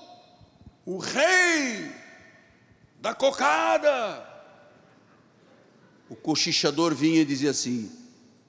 [0.86, 1.90] o rei
[3.00, 4.29] da cocada,
[6.10, 7.88] o cochichador vinha e dizia assim: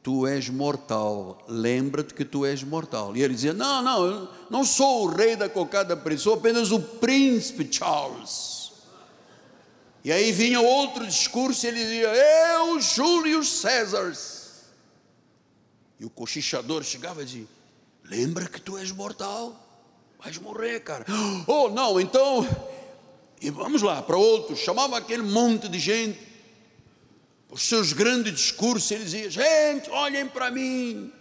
[0.01, 3.15] Tu és mortal, lembra-te que tu és mortal.
[3.15, 6.79] E ele dizia: Não, não, eu não sou o rei da cocada, sou apenas o
[6.79, 8.71] príncipe Charles.
[10.03, 14.11] E aí vinha outro discurso e ele dizia: Eu, Júlio César.
[15.99, 17.47] E o cochichador chegava e dizia:
[18.03, 19.55] Lembra que tu és mortal?
[20.19, 21.05] Vais morrer, cara.
[21.45, 22.47] Oh, não, então.
[23.39, 24.55] E vamos lá, para outro.
[24.55, 26.30] Chamava aquele monte de gente.
[27.51, 31.11] Os seus grandes discursos, ele dizia: Gente, olhem para mim.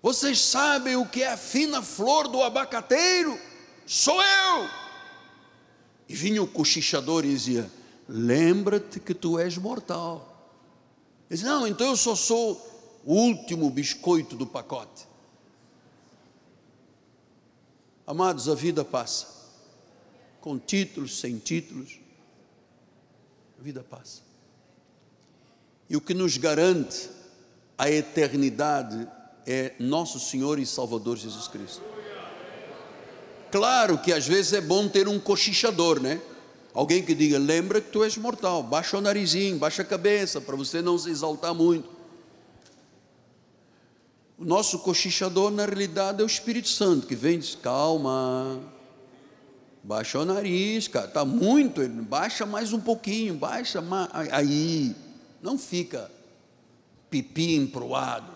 [0.00, 3.38] Vocês sabem o que é a fina flor do abacateiro?
[3.84, 4.68] Sou eu.
[6.08, 7.70] E vinha o cochichador e dizia:
[8.08, 10.28] lembra-te que tu és mortal.
[11.30, 15.08] Ele diz, não, então eu só sou o último biscoito do pacote.
[18.06, 19.28] Amados, a vida passa,
[20.40, 21.98] com títulos, sem títulos,
[23.58, 24.31] a vida passa.
[25.92, 27.10] E o que nos garante
[27.76, 29.06] a eternidade
[29.46, 31.82] é nosso Senhor e Salvador Jesus Cristo.
[33.50, 36.18] Claro que às vezes é bom ter um cochichador, né?
[36.72, 40.56] Alguém que diga, lembra que tu és mortal, baixa o narizinho, baixa a cabeça, para
[40.56, 41.90] você não se exaltar muito.
[44.38, 48.58] O nosso cochichador, na realidade, é o Espírito Santo, que vem e diz, calma,
[49.84, 54.96] baixa o nariz, cara, está muito, baixa mais um pouquinho, baixa mais, aí,
[55.42, 56.10] não fica
[57.10, 58.32] pipi emproado,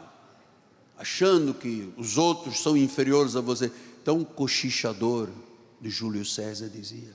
[0.99, 3.73] achando que os outros são inferiores a você.
[4.03, 5.29] Então, o cochichador
[5.81, 7.15] de Júlio César dizia,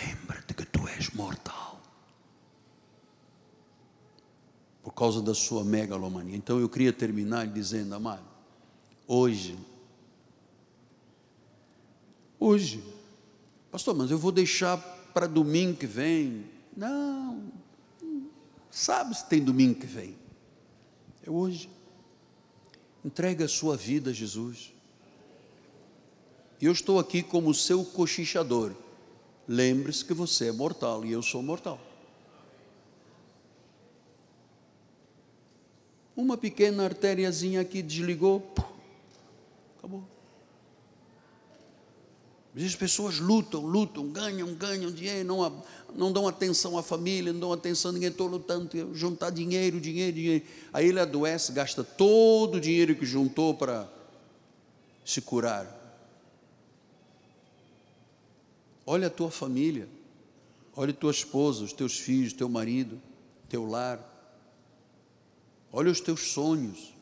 [0.00, 1.80] Lembra-te que tu és mortal.
[4.82, 6.36] Por causa da sua megalomania.
[6.36, 8.24] Então eu queria terminar dizendo, amado,
[9.06, 9.58] hoje,
[12.38, 12.82] hoje,
[13.70, 14.78] pastor, mas eu vou deixar
[15.12, 16.46] para domingo que vem.
[16.76, 17.42] Não,
[18.78, 20.16] sabe se tem domingo que vem.
[21.26, 21.68] É hoje.
[23.04, 24.72] Entrega a sua vida a Jesus.
[26.60, 28.74] Eu estou aqui como seu cochichador
[29.48, 31.80] lembre-se que você é mortal e eu sou mortal.
[36.14, 38.52] Uma pequena artériazinha aqui desligou,
[39.78, 40.04] acabou.
[42.66, 45.62] As pessoas lutam, lutam, ganham, ganham dinheiro, não,
[45.94, 50.12] não dão atenção à família, não dão atenção a ninguém, estou lutando, juntar dinheiro, dinheiro,
[50.12, 50.44] dinheiro.
[50.72, 53.88] Aí ele adoece, gasta todo o dinheiro que juntou para
[55.04, 55.72] se curar.
[58.84, 59.88] Olha a tua família,
[60.74, 63.00] olha a tua esposa, os teus filhos, teu marido,
[63.48, 64.04] teu lar.
[65.72, 66.92] Olha os teus sonhos.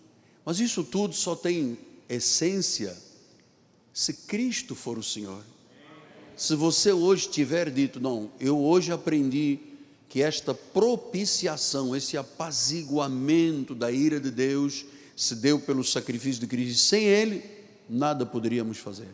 [0.44, 1.78] Mas isso tudo só tem
[2.08, 3.05] essência
[3.96, 5.42] se Cristo for o Senhor.
[6.36, 9.58] Se você hoje tiver dito, não, eu hoje aprendi
[10.06, 14.84] que esta propiciação, esse apaziguamento da ira de Deus
[15.16, 17.42] se deu pelo sacrifício de Cristo, sem Ele,
[17.88, 19.08] nada poderíamos fazer.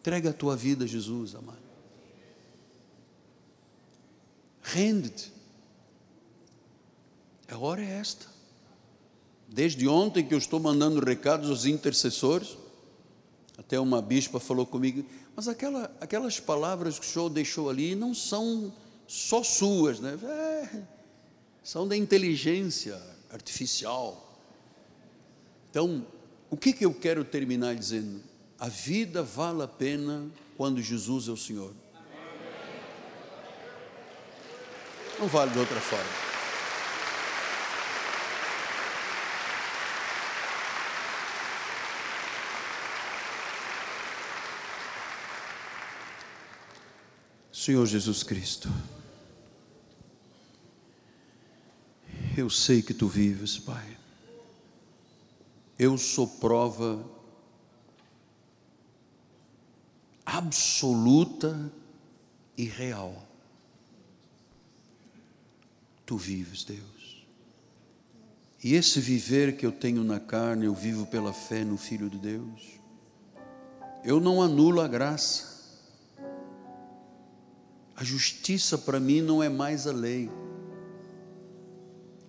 [0.00, 1.56] Entrega a tua vida a Jesus, amado.
[4.60, 5.32] Rende-te.
[7.48, 8.26] A hora é esta.
[9.48, 12.65] Desde ontem que eu estou mandando recados aos intercessores,
[13.58, 15.04] Até uma bispa falou comigo,
[15.34, 18.72] mas aquela, aquelas palavras que o senhor deixou ali não são
[19.06, 20.18] só suas, né?
[20.22, 20.82] É,
[21.62, 23.00] são da inteligência
[23.30, 24.38] artificial.
[25.70, 26.06] Então,
[26.50, 28.22] o que, que eu quero terminar dizendo?
[28.58, 31.72] A vida vale a pena quando Jesus é o Senhor.
[35.18, 36.25] Não vale de outra forma.
[47.66, 48.72] Senhor Jesus Cristo,
[52.38, 53.98] eu sei que tu vives, Pai.
[55.76, 57.04] Eu sou prova
[60.24, 61.72] absoluta
[62.56, 63.26] e real.
[66.06, 67.26] Tu vives, Deus.
[68.62, 72.18] E esse viver que eu tenho na carne, eu vivo pela fé no Filho de
[72.18, 72.62] Deus.
[74.04, 75.55] Eu não anulo a graça.
[77.96, 80.30] A justiça para mim não é mais a lei.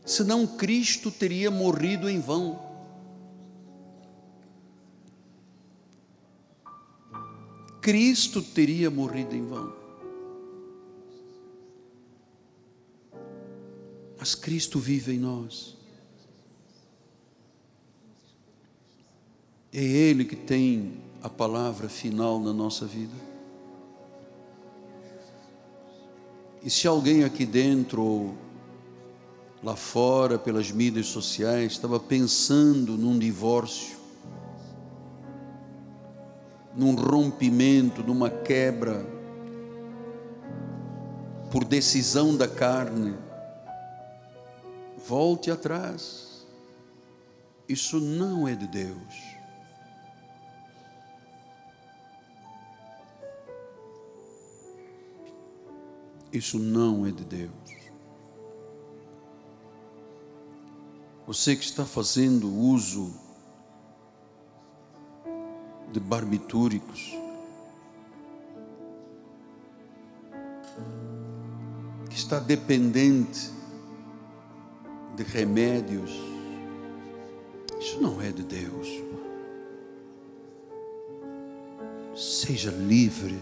[0.06, 2.65] Senão Cristo teria morrido em vão.
[7.81, 9.73] Cristo teria morrido em vão.
[14.18, 15.76] Mas Cristo vive em nós.
[19.73, 23.36] É Ele que tem a palavra final na nossa vida.
[26.68, 28.35] E se alguém aqui dentro ou
[29.64, 33.95] lá fora, pelas mídias sociais, estava pensando num divórcio,
[36.76, 39.06] num rompimento, numa quebra,
[41.49, 43.15] por decisão da carne,
[45.07, 46.45] volte atrás.
[47.69, 49.27] Isso não é de Deus.
[56.38, 57.51] Isso não é de Deus.
[61.26, 63.11] Você que está fazendo uso
[65.91, 67.11] de barbitúricos,
[72.07, 73.51] que está dependente
[75.15, 76.11] de remédios,
[77.80, 78.88] isso não é de Deus.
[82.15, 83.41] Seja livre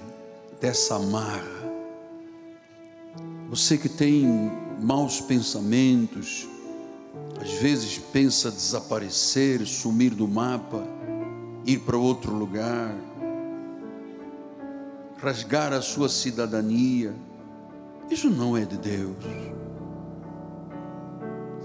[0.61, 1.64] dessa amarra
[3.49, 4.51] você que tem
[4.81, 6.47] maus pensamentos,
[7.39, 10.83] às vezes pensa desaparecer, sumir do mapa,
[11.65, 12.95] ir para outro lugar,
[15.17, 17.13] rasgar a sua cidadania,
[18.09, 19.15] isso não é de Deus.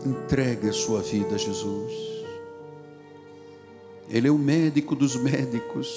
[0.04, 1.92] Entregue a sua vida a Jesus.
[4.08, 5.88] Ele é o médico dos médicos.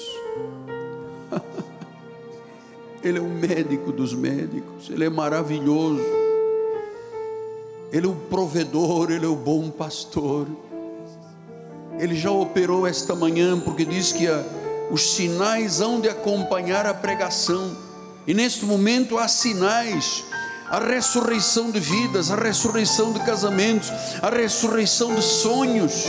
[3.04, 6.00] Ele é o médico dos médicos, Ele é maravilhoso,
[7.92, 10.46] Ele é o provedor, Ele é o bom pastor.
[11.98, 14.42] Ele já operou esta manhã, porque diz que a,
[14.90, 17.76] os sinais hão de acompanhar a pregação,
[18.26, 20.24] e neste momento há sinais.
[20.70, 23.90] A ressurreição de vidas, a ressurreição de casamentos,
[24.22, 26.06] a ressurreição de sonhos,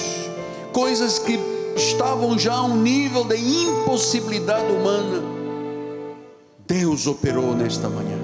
[0.72, 1.38] coisas que
[1.76, 5.35] estavam já a um nível de impossibilidade humana
[6.68, 8.18] Deus operou nesta manhã.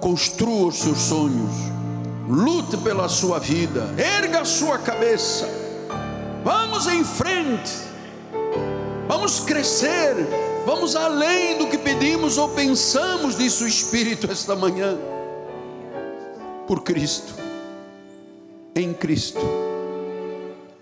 [0.00, 1.52] Construa os seus sonhos,
[2.28, 5.48] lute pela sua vida, erga a sua cabeça,
[6.44, 7.72] vamos em frente,
[9.08, 10.14] vamos crescer,
[10.64, 14.98] vamos além do que pedimos ou pensamos, disse o Espírito esta manhã,
[16.66, 17.34] por Cristo,
[18.74, 19.40] em Cristo.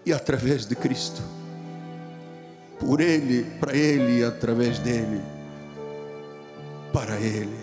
[0.05, 1.23] E através de Cristo
[2.81, 5.20] por Ele, para Ele e através dele,
[6.93, 7.61] para Ele.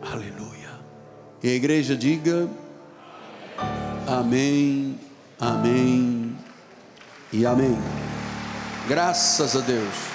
[0.00, 0.80] Aleluia.
[1.42, 2.48] E a igreja diga:
[4.06, 4.98] Amém,
[5.38, 6.36] Amém
[7.32, 7.78] e Amém.
[8.88, 10.11] Graças a Deus.